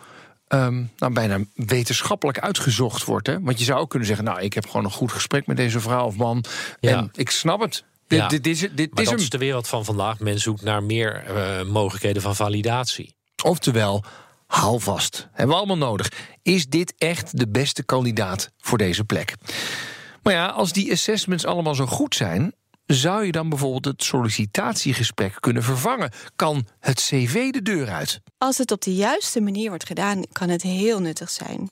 um, 0.49 0.91
nou, 0.97 1.13
bijna 1.13 1.39
wetenschappelijk 1.55 2.39
uitgezocht 2.39 3.05
wordt. 3.05 3.27
Hè? 3.27 3.41
Want 3.41 3.59
je 3.59 3.65
zou 3.65 3.79
ook 3.79 3.89
kunnen 3.89 4.07
zeggen, 4.07 4.25
nou, 4.25 4.41
ik 4.41 4.53
heb 4.53 4.65
gewoon 4.65 4.85
een 4.85 4.91
goed 4.91 5.12
gesprek 5.12 5.47
met 5.47 5.57
deze 5.57 5.79
vrouw 5.79 6.05
of 6.05 6.15
man. 6.15 6.43
Ja. 6.79 6.97
En 6.97 7.09
ik 7.13 7.29
snap 7.29 7.59
het. 7.59 7.83
Ja. 8.07 8.27
dit, 8.27 8.43
dit, 8.43 8.59
dit, 8.59 8.77
dit 8.77 8.93
maar 8.93 9.03
is 9.03 9.09
dat 9.09 9.19
is 9.19 9.29
de 9.29 9.38
wereld 9.38 9.67
van 9.67 9.85
vandaag. 9.85 10.19
Men 10.19 10.39
zoekt 10.39 10.62
naar 10.62 10.83
meer 10.83 11.23
uh, 11.29 11.63
mogelijkheden 11.71 12.21
van 12.21 12.35
validatie. 12.35 13.15
Oftewel, 13.43 14.03
haal 14.47 14.79
vast. 14.79 15.27
Hebben 15.31 15.55
we 15.55 15.62
allemaal 15.62 15.89
nodig. 15.89 16.12
Is 16.43 16.67
dit 16.67 16.93
echt 16.97 17.38
de 17.38 17.47
beste 17.47 17.83
kandidaat 17.83 18.51
voor 18.57 18.77
deze 18.77 19.03
plek? 19.03 19.35
Maar 20.23 20.33
ja, 20.33 20.45
als 20.47 20.73
die 20.73 20.91
assessments 20.91 21.45
allemaal 21.45 21.75
zo 21.75 21.85
goed 21.85 22.15
zijn, 22.15 22.53
zou 22.95 23.25
je 23.25 23.32
dan 23.32 23.49
bijvoorbeeld 23.49 23.86
het 23.86 24.04
sollicitatiegesprek 24.04 25.38
kunnen 25.39 25.63
vervangen? 25.63 26.12
Kan 26.36 26.67
het 26.80 26.95
cv 26.95 27.52
de 27.52 27.62
deur 27.62 27.89
uit? 27.89 28.21
Als 28.38 28.58
het 28.58 28.71
op 28.71 28.82
de 28.82 28.95
juiste 28.95 29.41
manier 29.41 29.69
wordt 29.69 29.86
gedaan, 29.86 30.23
kan 30.32 30.49
het 30.49 30.62
heel 30.62 30.99
nuttig 30.99 31.30
zijn. 31.30 31.71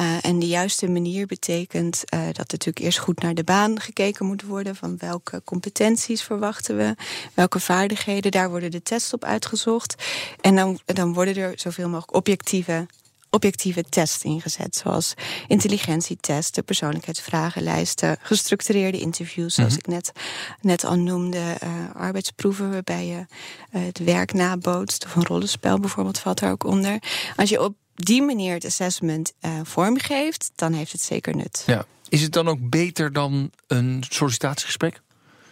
Uh, 0.00 0.24
en 0.24 0.38
de 0.38 0.46
juiste 0.46 0.88
manier 0.88 1.26
betekent 1.26 2.02
uh, 2.14 2.20
dat 2.26 2.50
natuurlijk 2.50 2.78
eerst 2.78 2.98
goed 2.98 3.22
naar 3.22 3.34
de 3.34 3.44
baan 3.44 3.80
gekeken 3.80 4.26
moet 4.26 4.42
worden. 4.42 4.76
Van 4.76 4.96
welke 4.98 5.42
competenties 5.44 6.22
verwachten 6.22 6.76
we, 6.76 6.94
welke 7.34 7.60
vaardigheden, 7.60 8.30
daar 8.30 8.50
worden 8.50 8.70
de 8.70 8.82
tests 8.82 9.12
op 9.12 9.24
uitgezocht. 9.24 10.02
En 10.40 10.56
dan, 10.56 10.78
dan 10.84 11.12
worden 11.12 11.36
er 11.36 11.52
zoveel 11.56 11.88
mogelijk 11.88 12.14
objectieve 12.14 12.86
objectieve 13.34 13.82
tests 13.82 14.22
ingezet. 14.22 14.76
Zoals 14.76 15.14
intelligentietesten, 15.46 16.64
persoonlijkheidsvragenlijsten, 16.64 18.16
gestructureerde 18.20 19.00
interviews, 19.00 19.54
zoals 19.54 19.72
mm 19.72 19.78
-hmm. 19.84 19.94
ik 19.94 20.02
net, 20.02 20.12
net 20.60 20.84
al 20.84 20.96
noemde, 20.96 21.38
uh, 21.38 21.70
arbeidsproeven 21.94 22.70
waarbij 22.70 23.06
je 23.06 23.26
uh, 23.72 23.84
het 23.84 23.98
werk 23.98 24.32
nabootst. 24.32 25.04
Of 25.04 25.14
een 25.14 25.24
rollenspel 25.24 25.78
bijvoorbeeld 25.78 26.18
valt 26.18 26.38
daar 26.38 26.50
ook 26.50 26.64
onder. 26.64 27.02
Als 27.36 27.48
je 27.48 27.62
op 27.62 27.74
die 27.94 28.22
manier 28.22 28.54
het 28.54 28.64
assessment 28.64 29.32
uh, 29.40 29.60
vormgeeft, 29.62 30.50
dan 30.54 30.72
heeft 30.72 30.92
het 30.92 31.00
zeker 31.00 31.36
nut. 31.36 31.62
Ja. 31.66 31.84
Is 32.08 32.22
het 32.22 32.32
dan 32.32 32.48
ook 32.48 32.70
beter 32.70 33.12
dan 33.12 33.50
een 33.66 34.04
sollicitatiegesprek? 34.08 35.00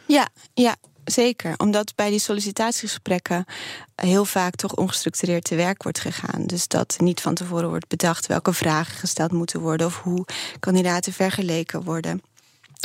Ja, 0.07 0.29
ja, 0.55 0.77
Zeker, 1.05 1.55
omdat 1.57 1.95
bij 1.95 2.11
die 2.11 2.19
sollicitatiegesprekken 2.19 3.45
heel 3.95 4.25
vaak 4.25 4.55
toch 4.55 4.75
ongestructureerd 4.75 5.45
te 5.45 5.55
werk 5.55 5.83
wordt 5.83 5.99
gegaan. 5.99 6.47
Dus 6.47 6.69
dat 6.69 6.95
niet 6.99 7.21
van 7.21 7.35
tevoren 7.35 7.69
wordt 7.69 7.89
bedacht 7.89 8.27
welke 8.27 8.53
vragen 8.53 8.97
gesteld 8.97 9.33
moeten 9.33 9.61
worden 9.61 9.87
of 9.87 10.01
hoe 10.01 10.25
kandidaten 10.61 11.13
vergeleken 11.13 11.83
worden. 11.83 12.23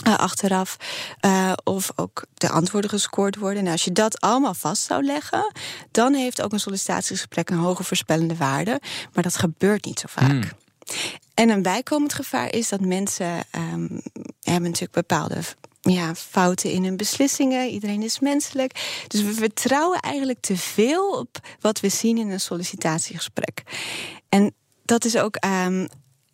Uh, 0.08 0.16
achteraf. 0.16 0.78
Uh, 1.26 1.54
of 1.64 1.92
ook 1.96 2.26
de 2.34 2.50
antwoorden 2.50 2.90
gescoord 2.90 3.36
worden. 3.36 3.66
En 3.66 3.72
als 3.72 3.84
je 3.84 3.92
dat 3.92 4.22
allemaal 4.22 4.54
vast 4.54 4.84
zou 4.84 5.04
leggen, 5.04 5.54
dan 5.92 6.14
heeft 6.14 6.42
ook 6.42 6.52
een 6.52 6.60
sollicitatiegesprek 6.60 7.50
een 7.50 7.58
hoge 7.58 7.84
voorspellende 7.84 8.36
waarde. 8.36 8.82
Maar 9.14 9.24
dat 9.24 9.38
gebeurt 9.38 9.86
niet 9.86 10.00
zo 10.00 10.06
vaak. 10.10 10.30
Hmm. 10.30 10.52
En 11.34 11.50
een 11.50 11.62
bijkomend 11.62 12.14
gevaar 12.14 12.54
is 12.54 12.70
dat 12.70 12.82
mensen 12.82 13.44
um, 13.56 14.02
hebben 14.42 14.64
natuurlijk 14.64 14.92
bepaalde 14.92 15.40
ja, 15.90 16.16
fouten 16.16 16.72
in 16.72 16.84
hun 16.84 16.98
beslissingen. 16.98 17.70
Iedereen 17.70 18.04
is 18.04 18.20
menselijk. 18.20 19.04
Dus 19.08 19.22
we 19.22 19.34
vertrouwen 19.34 20.00
eigenlijk 20.00 20.40
te 20.40 20.58
veel 20.58 21.12
op 21.12 21.40
wat 21.60 21.80
we 21.80 21.90
zien 21.90 22.18
in 22.18 22.30
een 22.30 22.40
sollicitatiegesprek. 22.40 23.64
En 24.30 24.54
dat 24.86 25.06
is 25.06 25.18
ook 25.18 25.38
um, 25.46 25.88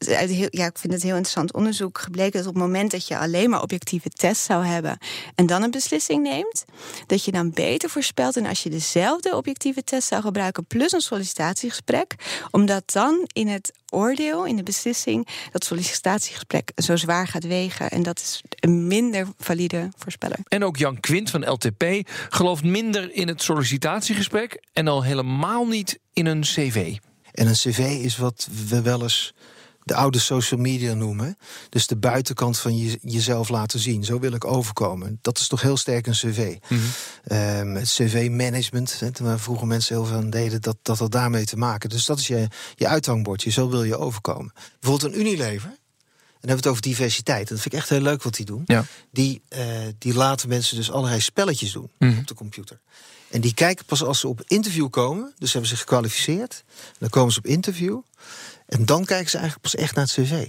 uit 0.08 0.30
heel, 0.30 0.48
ja, 0.50 0.66
ik 0.66 0.78
vind 0.78 0.94
het 0.94 1.02
heel 1.02 1.16
interessant 1.16 1.54
onderzoek 1.54 1.98
gebleken 1.98 2.40
dat 2.40 2.48
op 2.48 2.54
het 2.54 2.64
moment 2.64 2.92
dat 2.92 3.08
je 3.08 3.18
alleen 3.18 3.50
maar 3.50 3.62
objectieve 3.62 4.10
tests 4.10 4.46
zou 4.46 4.66
hebben 4.66 4.98
en 5.36 5.46
dan 5.46 5.64
een 5.64 5.72
beslissing 5.72 6.24
neemt, 6.24 6.66
dat 7.06 7.26
je 7.26 7.32
dan 7.32 7.52
beter 7.52 7.90
voorspelt 7.90 8.34
dan 8.34 8.46
als 8.46 8.64
je 8.64 8.70
dezelfde 8.70 9.36
objectieve 9.36 9.84
test 9.84 10.08
zou 10.08 10.22
gebruiken 10.22 10.66
plus 10.66 10.92
een 10.92 11.02
sollicitatiegesprek, 11.02 12.16
omdat 12.52 12.92
dan 12.92 13.28
in 13.34 13.48
het 13.48 13.72
oordeel, 13.90 14.46
in 14.46 14.56
de 14.56 14.64
beslissing, 14.64 15.28
dat 15.52 15.66
sollicitatiegesprek 15.66 16.72
zo 16.76 16.96
zwaar 16.96 17.28
gaat 17.28 17.44
wegen. 17.44 17.90
En 17.90 18.04
dat 18.04 18.20
is 18.20 18.42
een 18.60 18.88
minder 18.88 19.28
valide 19.38 19.90
voorspeller. 19.98 20.38
En 20.48 20.64
ook 20.64 20.78
Jan 20.78 21.00
Quint 21.00 21.30
van 21.30 21.50
LTP 21.50 21.84
gelooft 22.30 22.64
minder 22.64 23.14
in 23.14 23.28
het 23.28 23.42
sollicitatiegesprek 23.42 24.64
en 24.74 24.88
al 24.88 25.04
helemaal 25.04 25.66
niet 25.66 26.00
in 26.14 26.26
een 26.26 26.42
cv. 26.42 26.96
En 27.32 27.48
een 27.48 27.54
cv 27.54 27.80
is 27.80 28.18
wat 28.18 28.48
we 28.68 28.82
wel 28.82 29.02
eens 29.02 29.34
de 29.84 29.96
oude 29.96 30.20
social 30.20 30.60
media 30.60 30.94
noemen. 30.94 31.38
Dus 31.70 31.88
de 31.88 31.96
buitenkant 31.96 32.60
van 32.60 32.78
je, 32.78 33.00
jezelf 33.02 33.50
laten 33.50 33.80
zien. 33.80 34.04
Zo 34.04 34.20
wil 34.20 34.32
ik 34.34 34.46
overkomen. 34.46 35.20
Dat 35.22 35.38
is 35.40 35.48
toch 35.48 35.62
heel 35.62 35.78
sterk 35.78 36.08
een 36.08 36.14
cv. 36.14 36.56
Mhm. 36.70 36.82
Ehm, 37.24 37.76
het 37.76 37.90
cv-management, 37.90 39.00
waar 39.20 39.40
vroeger 39.40 39.68
mensen 39.68 39.96
heel 39.96 40.06
veel 40.06 40.18
aan 40.18 40.30
deden, 40.30 40.62
dat, 40.62 40.78
dat 40.82 41.00
had 41.00 41.12
daarmee 41.12 41.46
te 41.46 41.58
maken. 41.58 41.90
Dus 41.90 42.06
dat 42.06 42.20
is 42.20 42.28
je, 42.28 42.48
je 42.76 42.88
uithangbordje. 42.88 43.50
Zo 43.52 43.70
wil 43.70 43.84
je 43.84 43.98
overkomen. 43.98 44.54
Bijvoorbeeld 44.80 45.14
een 45.14 45.20
Unilever. 45.20 45.70
En 45.70 46.50
dan 46.50 46.50
hebben 46.50 46.50
we 46.50 46.56
het 46.56 46.68
over 46.68 46.82
diversiteit. 46.82 47.48
Dat 47.50 47.60
vind 47.60 47.74
ik 47.74 47.80
echt 47.80 47.90
heel 47.90 48.02
leuk 48.02 48.24
wat 48.24 48.36
die 48.36 48.46
doen. 48.46 48.62
Ja. 48.66 48.86
Die, 49.12 49.42
eh, 49.48 49.68
die 49.98 50.14
laten 50.14 50.50
mensen 50.50 50.76
dus 50.76 50.92
allerlei 50.92 51.22
spelletjes 51.22 51.72
doen 51.72 51.90
Mhm. 52.00 52.18
op 52.20 52.28
de 52.28 52.34
computer. 52.34 52.80
En 53.30 53.42
die 53.42 53.54
kijken 53.54 53.86
pas 53.86 54.04
als 54.04 54.20
ze 54.20 54.28
op 54.28 54.42
interview 54.48 54.90
komen. 54.90 55.34
Dus 55.38 55.52
hebben 55.52 55.70
ze 55.70 55.76
gekwalificeerd. 55.78 56.64
Dan 57.00 57.10
komen 57.10 57.34
ze 57.34 57.40
op 57.40 57.46
interview. 57.46 58.00
En 58.74 58.86
dan 58.86 59.06
kijken 59.06 59.30
ze 59.30 59.38
eigenlijk 59.38 59.72
pas 59.72 59.76
echt 59.82 59.96
naar 59.96 60.06
het 60.06 60.14
cv. 60.14 60.48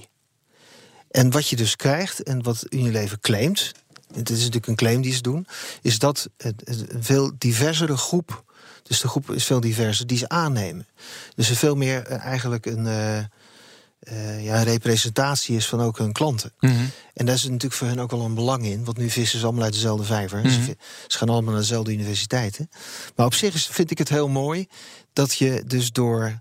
En 1.10 1.30
wat 1.30 1.48
je 1.48 1.56
dus 1.56 1.76
krijgt, 1.76 2.22
en 2.22 2.42
wat 2.42 2.66
Unilever 2.68 3.20
claimt... 3.20 3.72
het 4.14 4.30
is 4.30 4.36
natuurlijk 4.38 4.66
een 4.66 4.76
claim 4.76 5.02
die 5.02 5.12
ze 5.14 5.22
doen... 5.22 5.46
is 5.82 5.98
dat 5.98 6.28
een 6.36 6.56
veel 7.00 7.32
diversere 7.38 7.96
groep... 7.96 8.44
dus 8.82 9.00
de 9.00 9.08
groep 9.08 9.30
is 9.30 9.44
veel 9.44 9.60
diverser, 9.60 10.06
die 10.06 10.18
ze 10.18 10.28
aannemen. 10.28 10.86
Dus 11.34 11.50
er 11.50 11.56
veel 11.56 11.74
meer 11.76 12.06
eh, 12.06 12.18
eigenlijk 12.24 12.66
een... 12.66 12.86
eh, 12.86 13.18
eh, 13.18 14.44
ja, 14.44 14.56
een 14.56 14.64
representatie 14.64 15.56
is 15.56 15.66
van 15.66 15.80
ook 15.80 15.98
hun 15.98 16.12
klanten. 16.12 16.52
En 17.14 17.26
daar 17.26 17.34
is 17.34 17.42
natuurlijk 17.42 17.72
voor 17.74 17.88
hen 17.88 17.98
ook 17.98 18.10
wel 18.10 18.20
een 18.20 18.34
belang 18.34 18.64
in. 18.64 18.84
Want 18.84 18.96
nu 18.98 19.10
vissen 19.10 19.38
ze 19.38 19.44
allemaal 19.44 19.64
uit 19.64 19.72
dezelfde 19.72 20.04
vijver. 20.04 20.50
Ze, 20.50 20.60
vi- 20.60 20.74
ze 21.06 21.18
gaan 21.18 21.28
allemaal 21.28 21.52
naar 21.52 21.60
dezelfde 21.60 21.92
universiteiten. 21.92 22.70
Maar 23.16 23.26
op 23.26 23.34
zich 23.34 23.60
vind 23.60 23.90
ik 23.90 23.98
het 23.98 24.08
heel 24.08 24.28
mooi 24.28 24.68
dat 25.12 25.34
je 25.34 25.62
dus 25.66 25.92
door, 25.92 26.40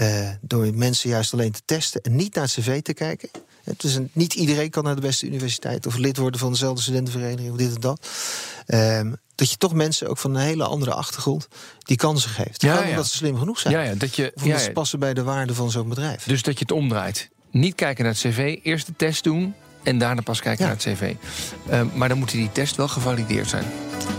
eh, 0.00 0.28
door 0.40 0.74
mensen 0.74 1.10
juist 1.10 1.32
alleen 1.32 1.52
te 1.52 1.60
testen 1.64 2.00
en 2.00 2.16
niet 2.16 2.34
naar 2.34 2.44
het 2.44 2.52
cv 2.52 2.82
te 2.82 2.94
kijken. 2.94 3.28
Het 3.64 3.84
is 3.84 3.94
een, 3.94 4.10
niet 4.12 4.34
iedereen 4.34 4.70
kan 4.70 4.84
naar 4.84 4.94
de 4.94 5.00
beste 5.00 5.26
universiteit 5.26 5.86
of 5.86 5.96
lid 5.96 6.16
worden 6.16 6.40
van 6.40 6.52
dezelfde 6.52 6.82
studentenvereniging 6.82 7.50
of 7.50 7.56
dit 7.56 7.74
en 7.74 7.80
dat. 7.80 8.08
Ehm, 8.66 9.12
dat 9.34 9.50
je 9.50 9.56
toch 9.56 9.74
mensen 9.74 10.08
ook 10.08 10.18
van 10.18 10.34
een 10.34 10.42
hele 10.42 10.64
andere 10.64 10.92
achtergrond 10.92 11.48
die 11.78 11.96
kansen 11.96 12.30
geeft. 12.30 12.62
Ja, 12.62 12.88
omdat 12.88 13.06
ze 13.06 13.16
slim 13.16 13.38
genoeg 13.38 13.58
zijn. 13.58 13.74
Ja, 13.74 13.82
ja, 13.82 13.94
dat 13.94 14.16
je, 14.16 14.32
Of 14.34 14.42
omdat 14.42 14.60
ze 14.60 14.70
passen 14.70 14.98
bij 14.98 15.14
de 15.14 15.22
waarde 15.22 15.54
van 15.54 15.70
zo'n 15.70 15.88
bedrijf. 15.88 16.24
dus 16.24 16.42
dat 16.42 16.54
je 16.54 16.60
het 16.60 16.72
omdraait. 16.72 17.28
Niet 17.50 17.74
kijken 17.74 18.04
naar 18.04 18.12
het 18.12 18.22
cv, 18.22 18.58
eerst 18.62 18.86
de 18.86 18.94
test 18.96 19.24
doen 19.24 19.54
en 19.82 19.98
daarna 19.98 20.20
pas 20.22 20.40
kijken 20.40 20.64
naar 20.64 20.74
het 20.74 20.82
cv. 20.82 21.14
Eh, 21.68 21.82
maar 21.94 22.08
dan 22.08 22.18
moet 22.18 22.30
die 22.30 22.52
test 22.52 22.76
wel 22.76 22.88
gevalideerd 22.88 23.48
zijn. 23.48 23.64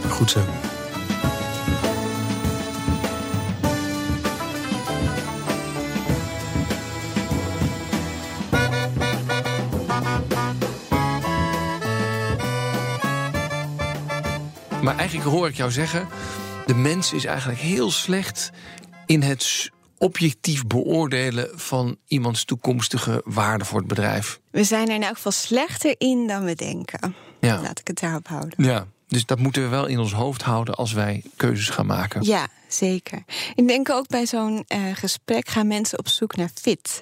Goed 0.10 0.32
zo. 0.32 0.46
Maar 14.82 14.98
eigenlijk 14.98 15.30
hoor 15.30 15.48
ik 15.48 15.56
jou 15.56 15.72
zeggen: 15.72 16.08
de 16.66 16.76
mens 16.76 17.14
is 17.14 17.26
eigenlijk 17.26 17.60
heel 17.60 17.92
slecht 17.92 18.50
in 19.06 19.22
het 19.22 19.70
objectief 19.98 20.68
beoordelen 20.68 21.50
van 21.60 21.98
iemands 22.08 22.46
toekomstige 22.46 23.22
waarde 23.26 23.66
voor 23.66 23.80
het 23.80 23.88
bedrijf. 23.88 24.40
We 24.52 24.64
zijn 24.64 24.88
er 24.88 24.96
in 24.96 25.04
elk 25.04 25.16
geval 25.16 25.32
slechter 25.32 25.96
in 25.98 26.28
dan 26.28 26.44
we 26.44 26.56
denken. 26.56 27.16
Ja. 27.40 27.62
Laat 27.62 27.80
ik 27.80 27.88
het 27.88 28.00
daarop 28.00 28.28
houden. 28.28 28.54
Ja, 28.58 28.88
dus 29.08 29.26
dat 29.26 29.40
moeten 29.40 29.62
we 29.62 29.68
wel 29.68 29.86
in 29.86 30.00
ons 30.00 30.14
hoofd 30.14 30.42
houden 30.42 30.76
als 30.76 30.94
wij 30.94 31.24
keuzes 31.36 31.70
gaan 31.70 31.86
maken. 31.86 32.24
Ja, 32.24 32.48
zeker. 32.68 33.24
Ik 33.56 33.68
denk 33.68 33.90
ook 33.90 34.08
bij 34.08 34.26
zo'n 34.26 34.64
eh, 34.68 34.80
gesprek 34.94 35.48
gaan 35.48 35.68
mensen 35.68 36.00
op 36.00 36.08
zoek 36.08 36.36
naar 36.36 36.50
fit. 36.54 37.02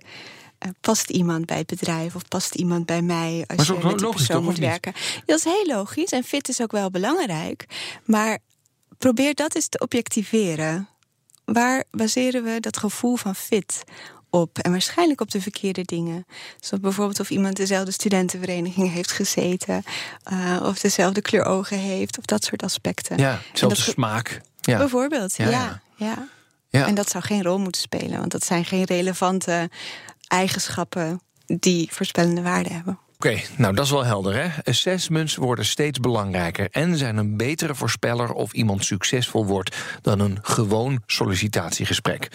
Eh, 0.60 0.70
past 0.82 1.10
iemand 1.10 1.46
bij 1.46 1.58
het 1.58 1.68
bedrijf 1.68 2.16
of 2.16 2.28
past 2.28 2.56
iemand 2.56 2.86
bij 2.86 3.02
mij 3.02 3.44
als 3.48 3.68
je 3.68 3.74
met 3.74 3.82
die 3.82 4.00
logisch 4.00 4.26
persoon 4.26 4.44
moet 4.44 4.58
werken? 4.58 4.94
Ja, 4.96 5.22
dat 5.26 5.38
is 5.38 5.44
heel 5.44 5.66
logisch 5.66 6.12
en 6.12 6.24
fit 6.24 6.50
is 6.50 6.62
ook 6.62 6.72
wel 6.72 6.92
belangrijk. 6.92 7.66
Maar 8.06 8.38
probeer 8.98 9.34
dat 9.36 9.56
eens 9.56 9.68
te 9.68 9.80
objectiveren. 9.80 10.88
Waar 11.46 11.84
baseren 11.92 12.44
we 12.44 12.60
dat 12.60 12.78
gevoel 12.78 13.16
van 13.16 13.36
fit 13.36 13.84
op? 14.30 14.58
En 14.60 14.72
waarschijnlijk 14.72 15.22
op 15.22 15.32
de 15.32 15.42
verkeerde 15.42 15.82
dingen. 15.84 16.26
Zoals 16.60 16.84
bijvoorbeeld 16.84 17.20
of 17.20 17.30
iemand 17.30 17.56
dezelfde 17.56 17.92
studentenvereniging 17.92 18.92
heeft 18.92 19.12
gezeten, 19.12 19.84
eh, 20.24 20.62
of 20.66 20.80
dezelfde 20.80 21.22
kleur 21.22 21.46
ogen 21.46 21.78
heeft, 21.78 22.18
of 22.18 22.26
dat 22.26 22.44
soort 22.44 22.64
aspecten. 22.64 23.18
Ja, 23.18 23.32
En 23.32 23.40
zelfde 23.54 23.68
dat 23.68 23.78
ge- 23.78 23.92
smaak. 23.92 24.42
Ja. 24.62 24.78
Bijvoorbeeld, 24.78 25.36
ja. 25.36 25.82
ja. 25.96 26.28
Ja. 26.72 26.88
En 26.88 26.96
dat 26.96 27.10
zou 27.10 27.24
geen 27.24 27.44
rol 27.44 27.60
moeten 27.60 27.82
spelen, 27.82 28.20
want 28.20 28.32
dat 28.32 28.46
zijn 28.46 28.66
geen 28.66 28.84
relevante 28.84 29.70
eigenschappen 30.30 31.22
die 31.46 31.88
voorspellende 31.92 32.42
waarde 32.42 32.74
hebben. 32.74 33.00
Oké, 33.16 33.42
nou 33.58 33.76
dat 33.76 33.86
is 33.86 33.92
wel 33.92 34.06
helder 34.06 34.36
hè. 34.36 34.50
Assessments 34.64 35.36
worden 35.36 35.66
steeds 35.66 36.00
belangrijker 36.00 36.70
en 36.72 36.98
zijn 36.98 37.18
een 37.18 37.38
betere 37.38 37.76
voorspeller 37.76 38.34
of 38.34 38.54
iemand 38.54 38.86
succesvol 38.86 39.46
wordt 39.46 39.76
dan 40.02 40.20
een 40.20 40.38
gewoon 40.42 41.04
sollicitatiegesprek. 41.06 42.32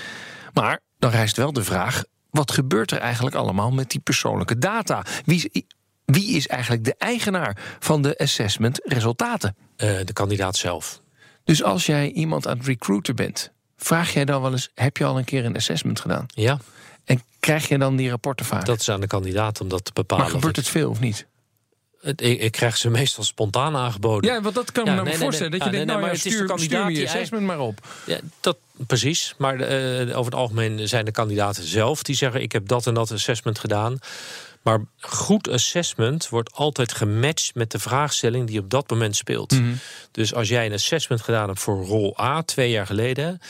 Maar 0.53 0.81
dan 0.99 1.11
rijst 1.11 1.37
wel 1.37 1.53
de 1.53 1.65
vraag: 1.65 2.05
wat 2.31 2.51
gebeurt 2.51 2.91
er 2.91 2.99
eigenlijk 2.99 3.37
allemaal 3.37 3.71
met 3.71 3.91
die 3.91 4.01
persoonlijke 4.01 4.59
data? 4.59 5.05
Wie 5.25 5.51
is, 5.51 5.63
wie 6.05 6.37
is 6.37 6.47
eigenlijk 6.47 6.85
de 6.85 6.95
eigenaar 6.99 7.57
van 7.79 8.03
de 8.03 8.19
assessment 8.19 8.81
resultaten? 8.85 9.57
Eh, 9.77 9.89
de 10.05 10.13
kandidaat 10.13 10.57
zelf. 10.57 11.03
Dus 11.45 11.63
als 11.63 11.87
jij 11.87 12.11
iemand 12.11 12.47
aan 12.47 12.57
het 12.57 12.67
recruiten 12.67 13.17
bent, 13.17 13.53
vraag 13.77 14.13
jij 14.13 14.25
dan 14.25 14.43
wel 14.43 14.53
eens: 14.53 14.71
heb 14.75 14.97
je 14.97 15.05
al 15.05 15.19
een 15.19 15.25
keer 15.25 15.45
een 15.45 15.57
assessment 15.57 16.01
gedaan? 16.01 16.27
Ja, 16.27 16.59
krijg 17.45 17.69
je 17.69 17.79
dan 17.79 17.97
die 17.97 18.11
rapporten 18.11 18.47
vaak? 18.47 18.65
dat 18.67 18.81
is 18.81 18.89
aan 18.89 19.01
de 19.01 19.07
kandidaat 19.07 19.61
om 19.61 19.69
dat 19.69 19.85
te 19.85 19.91
bepalen. 19.95 20.25
maar 20.25 20.35
gebeurt 20.35 20.57
het 20.57 20.69
veel 20.69 20.91
of 20.91 21.01
niet? 21.01 21.27
Ik, 22.01 22.21
ik 22.21 22.53
krijg 22.53 22.77
ze 22.77 22.91
meestal 22.91 23.25
spontaan 23.25 23.77
aangeboden. 23.77 24.31
Ja, 24.33 24.41
want 24.41 24.55
dat 24.55 24.73
kan 24.73 24.85
Ja, 24.85 24.91
me 24.91 24.97
nou 24.97 25.09
nee, 25.09 25.19
voorstellen. 25.19 25.51
nee. 25.51 25.61
Dat 25.61 25.69
je 25.69 25.75
Ja, 25.79 25.85
denkt, 25.85 26.01
nee, 26.01 26.03
nou 26.03 26.07
ja, 26.07 26.17
het 26.17 26.27
is 26.27 26.37
de 26.39 26.59
stuur, 26.65 26.91
je 26.91 27.07
assessment 27.07 27.45
maar 27.47 27.59
op. 27.61 27.87
Ja, 28.07 28.19
dat 28.41 28.57
precies. 28.77 29.35
Maar 29.39 29.61
eh, 29.61 30.01
over 30.19 30.25
het 30.33 30.35
algemeen 30.41 30.89
zijn 30.89 31.05
de 31.05 31.11
kandidaten 31.11 31.65
zelf 31.65 32.03
die 32.03 32.17
zeggen: 32.17 32.43
Ik 32.43 32.53
heb 32.53 32.69
dat 32.69 32.87
en 32.87 32.95
dat 32.95 33.13
assessment 33.13 33.59
gedaan. 33.59 33.99
Maar 34.63 34.81
goed 34.99 35.49
assessment 35.49 36.29
wordt 36.29 36.53
altijd 36.53 36.93
gematcht 36.93 37.55
met 37.55 37.71
de 37.71 37.79
vraagstelling 37.79 38.47
die 38.47 38.59
op 38.59 38.71
dat 38.71 38.91
moment 38.91 39.17
speelt. 39.17 39.51
Mhm. 39.53 39.73
Dus 40.11 40.35
als 40.35 40.49
jij 40.49 40.67
een 40.67 40.73
assessment 40.73 41.21
gedaan 41.23 41.49
hebt 41.49 41.61
voor 41.61 41.85
rol 41.85 42.21
A 42.21 42.43
twee 42.43 42.71
jaar 42.71 42.87
geleden, 42.87 43.41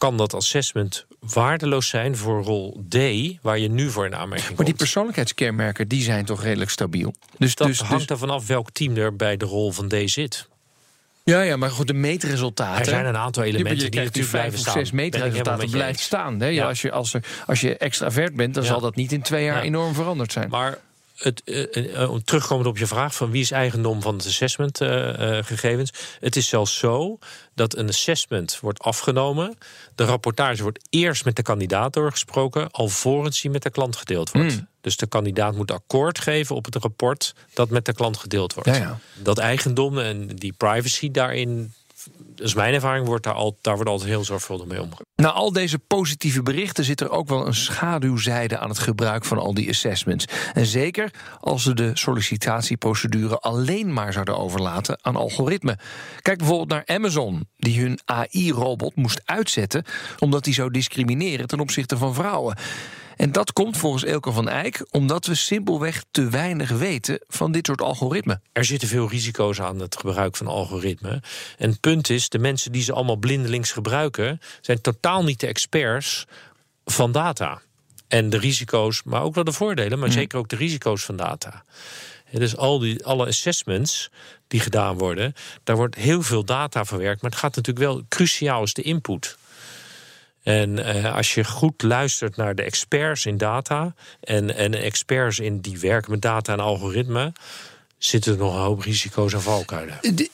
kan 0.00 0.16
dat 0.16 0.34
assessment 0.34 1.06
waardeloos 1.20 1.88
zijn 1.88 2.16
voor 2.16 2.42
rol 2.42 2.84
D, 2.88 2.94
waar 3.42 3.58
je 3.58 3.68
nu 3.68 3.90
voor 3.90 4.06
in 4.06 4.14
aanmerking 4.14 4.48
Maar 4.48 4.56
die 4.56 4.64
komt. 4.66 4.76
persoonlijkheidskenmerken 4.76 5.88
die 5.88 6.02
zijn 6.02 6.24
toch 6.24 6.42
redelijk 6.42 6.70
stabiel. 6.70 7.14
Dus, 7.38 7.54
Dat 7.54 7.66
dus, 7.66 7.80
hangt 7.80 7.98
dus- 7.98 8.06
ervan 8.06 8.30
af 8.30 8.46
welk 8.46 8.70
team 8.70 8.96
er 8.96 9.16
bij 9.16 9.36
de 9.36 9.44
rol 9.44 9.72
van 9.72 9.88
D 9.88 9.94
zit. 10.04 10.48
ja, 11.24 11.40
ja, 11.42 11.56
maar 11.56 11.70
goed, 11.70 11.86
de 11.86 11.92
meetresultaten. 11.92 12.78
Er 12.80 12.84
zijn 12.84 13.06
een 13.06 13.16
aantal 13.16 13.42
elementen 13.42 13.84
je 13.84 13.90
die 13.90 14.00
dus 14.00 14.04
natuurlijk 14.04 14.28
vijf 14.28 14.30
blijven 14.30 14.54
of 14.54 14.60
staan. 14.60 14.74
zes 14.84 14.90
meetresultaten 14.90 15.70
blijft 15.70 15.98
eens. 15.98 16.02
staan. 16.06 16.40
Hè? 16.40 16.46
Ja, 16.46 16.52
Ja. 16.52 16.66
als, 16.68 16.82
je, 16.82 16.92
als, 16.92 17.14
er, 17.14 17.24
als 17.46 17.60
je 17.60 17.76
extravert 17.76 18.34
bent, 18.36 18.54
dan 18.54 18.62
Ja. 18.62 18.68
zal 18.68 18.80
dat 18.80 18.96
niet 18.96 19.12
in 19.12 19.22
twee 19.22 19.44
jaar 19.44 19.56
Ja. 19.56 19.62
enorm 19.62 19.94
veranderd 19.94 20.32
zijn. 20.32 20.48
Maar 20.50 20.78
het, 21.22 21.42
om 22.08 22.24
terugkomend 22.24 22.68
op 22.68 22.78
je 22.78 22.86
vraag 22.86 23.14
van 23.14 23.30
wie 23.30 23.40
is 23.40 23.50
eigendom 23.50 24.02
van 24.02 24.16
het 24.16 24.26
assessmentgegevens. 24.26 25.92
het 26.20 26.36
is 26.36 26.48
zelfs 26.48 26.78
zo 26.78 27.18
dat 27.54 27.76
een 27.76 27.88
assessment 27.88 28.58
wordt 28.60 28.78
afgenomen. 28.78 29.58
De 29.94 30.04
rapportage 30.04 30.62
wordt 30.62 30.86
eerst 30.90 31.24
met 31.24 31.36
de 31.36 31.42
kandidaat 31.42 31.92
doorgesproken, 31.92 32.70
alvorens 32.70 33.40
die 33.40 33.50
met 33.50 33.62
de 33.62 33.70
klant 33.70 33.96
gedeeld 33.96 34.30
wordt. 34.30 34.52
Hmm. 34.52 34.68
Dus 34.80 34.96
de 34.96 35.06
kandidaat 35.06 35.54
moet 35.54 35.70
akkoord 35.70 36.18
geven 36.18 36.56
op 36.56 36.64
het 36.64 36.74
rapport 36.74 37.34
dat 37.54 37.70
met 37.70 37.84
de 37.84 37.92
klant 37.92 38.16
gedeeld 38.16 38.54
wordt. 38.54 38.68
Ja, 38.68 38.76
ja. 38.76 38.98
Dat 39.14 39.38
eigendom 39.38 39.98
en 39.98 40.26
die 40.26 40.52
privacy 40.52 41.10
daarin, 41.10 41.72
is 42.40 42.54
mijn 42.54 42.74
ervaring, 42.74 43.06
wordt 43.06 43.24
daar, 43.24 43.34
al, 43.34 43.58
daar 43.60 43.74
wordt 43.74 43.90
altijd 43.90 44.10
heel 44.10 44.24
zorgvuldig 44.24 44.66
mee 44.66 44.80
omgegaan. 44.80 45.04
Na 45.16 45.32
al 45.32 45.52
deze 45.52 45.78
positieve 45.78 46.42
berichten 46.42 46.84
zit 46.84 47.00
er 47.00 47.10
ook 47.10 47.28
wel 47.28 47.46
een 47.46 47.54
schaduwzijde 47.54 48.58
aan 48.58 48.68
het 48.68 48.78
gebruik 48.78 49.24
van 49.24 49.38
al 49.38 49.54
die 49.54 49.68
assessments. 49.68 50.24
En 50.52 50.66
zeker 50.66 51.10
als 51.40 51.62
ze 51.62 51.74
de 51.74 51.90
sollicitatieprocedure 51.94 53.38
alleen 53.38 53.92
maar 53.92 54.12
zouden 54.12 54.38
overlaten 54.38 54.98
aan 55.02 55.16
algoritme. 55.16 55.78
Kijk 56.22 56.38
bijvoorbeeld 56.38 56.68
naar 56.68 56.96
Amazon, 56.96 57.48
die 57.56 57.80
hun 57.80 57.98
AI-robot 58.04 58.96
moest 58.96 59.22
uitzetten 59.24 59.84
omdat 60.18 60.44
die 60.44 60.54
zou 60.54 60.70
discrimineren 60.70 61.46
ten 61.46 61.60
opzichte 61.60 61.96
van 61.96 62.14
vrouwen. 62.14 62.56
En 63.20 63.32
dat 63.32 63.52
komt 63.52 63.76
volgens 63.76 64.04
Elke 64.04 64.32
van 64.32 64.48
Eyck 64.48 64.86
omdat 64.90 65.26
we 65.26 65.34
simpelweg 65.34 66.04
te 66.10 66.28
weinig 66.28 66.70
weten 66.70 67.20
van 67.28 67.52
dit 67.52 67.66
soort 67.66 67.80
algoritmen. 67.80 68.42
Er 68.52 68.64
zitten 68.64 68.88
veel 68.88 69.08
risico's 69.08 69.60
aan 69.60 69.80
het 69.80 69.96
gebruik 69.96 70.36
van 70.36 70.46
algoritmen. 70.46 71.22
En 71.58 71.70
het 71.70 71.80
punt 71.80 72.10
is, 72.10 72.28
de 72.28 72.38
mensen 72.38 72.72
die 72.72 72.82
ze 72.82 72.92
allemaal 72.92 73.16
blindelings 73.16 73.72
gebruiken, 73.72 74.40
zijn 74.60 74.80
totaal 74.80 75.24
niet 75.24 75.40
de 75.40 75.46
experts 75.46 76.26
van 76.84 77.12
data. 77.12 77.60
En 78.08 78.30
de 78.30 78.38
risico's, 78.38 79.02
maar 79.02 79.22
ook 79.22 79.34
wel 79.34 79.44
de 79.44 79.52
voordelen, 79.52 79.98
maar 79.98 80.12
zeker 80.12 80.38
ook 80.38 80.48
de 80.48 80.56
risico's 80.56 81.04
van 81.04 81.16
data. 81.16 81.64
En 82.30 82.40
dus 82.40 82.56
al 82.56 82.78
die, 82.78 83.04
alle 83.04 83.26
assessments 83.26 84.10
die 84.48 84.60
gedaan 84.60 84.98
worden, 84.98 85.34
daar 85.64 85.76
wordt 85.76 85.94
heel 85.94 86.22
veel 86.22 86.44
data 86.44 86.84
verwerkt. 86.84 87.22
Maar 87.22 87.30
het 87.30 87.40
gaat 87.40 87.56
natuurlijk 87.56 87.86
wel 87.86 88.02
cruciaal 88.08 88.62
is 88.62 88.74
de 88.74 88.82
input. 88.82 89.38
En 90.42 90.84
eh, 90.84 91.14
als 91.14 91.34
je 91.34 91.44
goed 91.44 91.82
luistert 91.82 92.36
naar 92.36 92.54
de 92.54 92.62
experts 92.62 93.26
in 93.26 93.36
data 93.36 93.94
en, 94.20 94.54
en 94.56 94.74
experts 94.74 95.38
in 95.38 95.60
die 95.60 95.78
werken 95.78 96.10
met 96.10 96.22
data 96.22 96.52
en 96.52 96.60
algoritme, 96.60 97.32
zitten 97.98 98.32
er 98.32 98.38
nog 98.38 98.54
een 98.54 98.60
hoop 98.60 98.80
risico's 98.82 99.32
en 99.32 99.42
valkuilen. 99.42 99.98
De- 100.00 100.30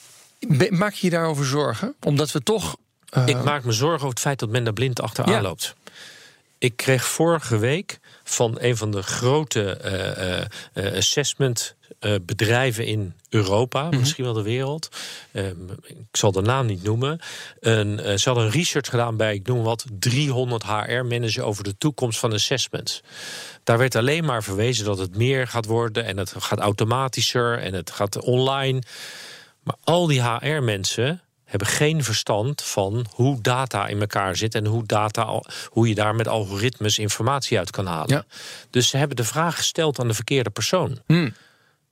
be- 0.47 0.71
maak 0.71 0.93
je 0.93 1.05
je 1.07 1.11
daarover 1.11 1.45
zorgen? 1.45 1.95
Omdat 2.01 2.31
we 2.31 2.43
toch. 2.43 2.77
eh, 3.09 3.27
Ik 3.27 3.43
maak 3.43 3.63
me 3.63 3.71
zorgen 3.71 3.95
over 3.97 4.09
het 4.09 4.19
feit 4.19 4.39
dat 4.39 4.49
men 4.49 4.63
daar 4.63 4.73
blind 4.73 5.01
achteraan 5.01 5.33
Ja. 5.33 5.41
loopt. 5.41 5.75
Ik 6.57 6.75
kreeg 6.77 7.05
vorige 7.05 7.57
week 7.57 7.99
van 8.23 8.55
een 8.59 8.77
van 8.77 8.91
de 8.91 9.01
grote 9.01 9.71
eh, 9.77 10.37
eh, 10.39 10.45
eh, 10.73 10.95
assessment 10.97 11.75
eh, 11.99 12.13
bedrijven 12.21 12.85
in 12.85 13.13
Europa, 13.29 13.83
Mhm. 13.87 13.99
misschien 13.99 14.23
wel 14.23 14.33
de 14.33 14.41
wereld. 14.41 14.89
Ehm, 15.31 15.69
ik 15.83 15.95
zal 16.11 16.31
de 16.31 16.41
naam 16.41 16.65
niet 16.65 16.83
noemen. 16.83 17.19
Een, 17.59 17.99
eh, 17.99 18.17
ze 18.17 18.29
hadden 18.29 18.45
een 18.45 18.51
research 18.51 18.89
gedaan 18.89 19.17
bij, 19.17 19.33
ik 19.33 19.47
noem 19.47 19.63
wat, 19.63 19.85
300 19.99 20.63
HR-managers 20.63 21.39
over 21.39 21.63
de 21.63 21.77
toekomst 21.77 22.19
van 22.19 22.33
assessments. 22.33 23.01
Daar 23.63 23.77
werd 23.77 23.95
alleen 23.95 24.25
maar 24.25 24.43
verwezen 24.43 24.85
dat 24.85 24.97
het 24.97 25.15
meer 25.15 25.47
gaat 25.47 25.65
worden 25.65 26.05
en 26.05 26.17
het 26.17 26.33
gaat 26.37 26.59
automatischer 26.59 27.59
en 27.59 27.73
het 27.73 27.91
gaat 27.91 28.19
online. 28.19 28.81
Maar 29.63 29.75
al 29.83 30.07
die 30.07 30.23
HR-mensen 30.23 31.21
hebben 31.45 31.67
geen 31.67 32.03
verstand 32.03 32.63
van 32.63 33.05
hoe 33.13 33.41
data 33.41 33.87
in 33.87 33.99
elkaar 33.99 34.35
zit 34.35 34.55
en 34.55 34.65
hoe, 34.65 34.85
data, 34.85 35.41
hoe 35.69 35.87
je 35.87 35.95
daar 35.95 36.15
met 36.15 36.27
algoritmes 36.27 36.97
informatie 36.99 37.57
uit 37.57 37.71
kan 37.71 37.85
halen. 37.85 38.15
Ja. 38.15 38.25
Dus 38.69 38.89
ze 38.89 38.97
hebben 38.97 39.15
de 39.15 39.23
vraag 39.23 39.55
gesteld 39.55 39.99
aan 39.99 40.07
de 40.07 40.13
verkeerde 40.13 40.49
persoon. 40.49 40.99
Hmm. 41.05 41.33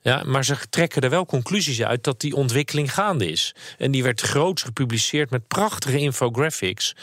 Ja, 0.06 0.24
maar 0.26 0.46
ze 0.46 0.56
trekken 0.70 1.02
er 1.02 1.10
wel 1.10 1.26
conclusies 1.26 1.84
uit 1.84 2.04
dat 2.04 2.22
die 2.22 2.36
ontwikkeling 2.36 2.94
gaande 2.94 3.32
is. 3.32 3.56
En 3.78 3.92
die 3.92 4.04
werd 4.04 4.22
groots 4.22 4.64
gepubliceerd 4.64 5.30
met 5.30 5.48
prachtige 5.48 5.98
infographics. 5.98 6.96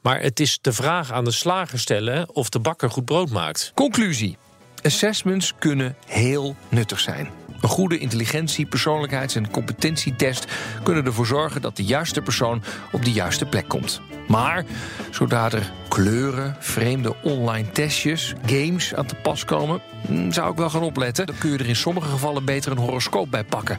Maar 0.00 0.20
het 0.20 0.40
is 0.40 0.58
de 0.60 0.72
vraag 0.72 1.12
aan 1.12 1.24
de 1.24 1.30
slager 1.30 1.78
stellen 1.78 2.34
of 2.34 2.48
de 2.48 2.58
bakker 2.58 2.90
goed 2.90 3.04
brood 3.04 3.30
maakt. 3.30 3.72
Conclusie: 3.74 4.36
assessments 4.82 5.52
kunnen 5.58 5.96
heel 6.06 6.56
nuttig 6.68 7.00
zijn. 7.00 7.30
Een 7.60 7.68
goede 7.68 7.98
intelligentie, 7.98 8.66
persoonlijkheids- 8.66 9.34
en 9.34 9.50
competentietest 9.50 10.44
kunnen 10.82 11.04
ervoor 11.04 11.26
zorgen 11.26 11.60
dat 11.60 11.76
de 11.76 11.84
juiste 11.84 12.22
persoon 12.22 12.62
op 12.92 13.04
de 13.04 13.12
juiste 13.12 13.44
plek 13.44 13.68
komt. 13.68 14.00
Maar 14.26 14.64
zodra 15.10 15.50
er 15.50 15.72
kleuren, 15.88 16.56
vreemde 16.58 17.14
online 17.22 17.70
testjes, 17.70 18.34
games 18.46 18.94
aan 18.94 19.06
te 19.06 19.14
pas 19.14 19.44
komen, 19.44 19.80
hm, 20.06 20.30
zou 20.30 20.50
ik 20.50 20.56
wel 20.56 20.70
gaan 20.70 20.82
opletten. 20.82 21.26
Dan 21.26 21.38
kun 21.38 21.50
je 21.50 21.58
er 21.58 21.68
in 21.68 21.76
sommige 21.76 22.08
gevallen 22.08 22.44
beter 22.44 22.72
een 22.72 22.78
horoscoop 22.78 23.30
bij 23.30 23.44
pakken. 23.44 23.78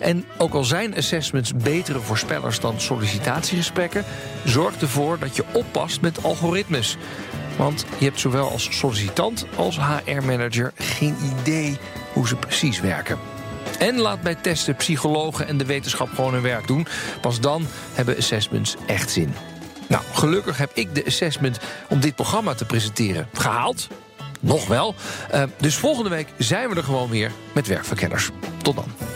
En 0.00 0.24
ook 0.38 0.54
al 0.54 0.64
zijn 0.64 0.96
assessments 0.96 1.54
betere 1.54 2.00
voorspellers 2.00 2.60
dan 2.60 2.80
sollicitatiegesprekken, 2.80 4.04
zorg 4.44 4.80
ervoor 4.80 5.18
dat 5.18 5.36
je 5.36 5.44
oppast 5.52 6.00
met 6.00 6.24
algoritmes. 6.24 6.96
Want 7.56 7.84
je 7.98 8.04
hebt 8.04 8.20
zowel 8.20 8.50
als 8.50 8.78
sollicitant 8.78 9.46
als 9.56 9.78
HR-manager 9.78 10.72
geen 10.74 11.16
idee 11.40 11.78
hoe 12.12 12.28
ze 12.28 12.36
precies 12.36 12.80
werken. 12.80 13.18
En 13.78 13.98
laat 13.98 14.20
bij 14.20 14.34
testen 14.34 14.76
psychologen 14.76 15.46
en 15.48 15.56
de 15.56 15.64
wetenschap 15.64 16.08
gewoon 16.14 16.32
hun 16.32 16.42
werk 16.42 16.66
doen. 16.66 16.86
Pas 17.20 17.40
dan 17.40 17.66
hebben 17.94 18.16
assessments 18.16 18.76
echt 18.86 19.10
zin. 19.10 19.55
Nou, 19.86 20.02
gelukkig 20.12 20.58
heb 20.58 20.70
ik 20.74 20.94
de 20.94 21.04
assessment 21.06 21.58
om 21.88 22.00
dit 22.00 22.14
programma 22.14 22.54
te 22.54 22.64
presenteren 22.64 23.28
gehaald. 23.32 23.88
Nog 24.40 24.66
wel. 24.66 24.94
Eh, 25.30 25.42
dus 25.60 25.76
volgende 25.76 26.10
week 26.10 26.28
zijn 26.38 26.68
we 26.68 26.76
er 26.76 26.84
gewoon 26.84 27.10
weer 27.10 27.32
met 27.52 27.66
werkverkenners. 27.66 28.30
Tot 28.62 28.74
dan. 28.74 29.15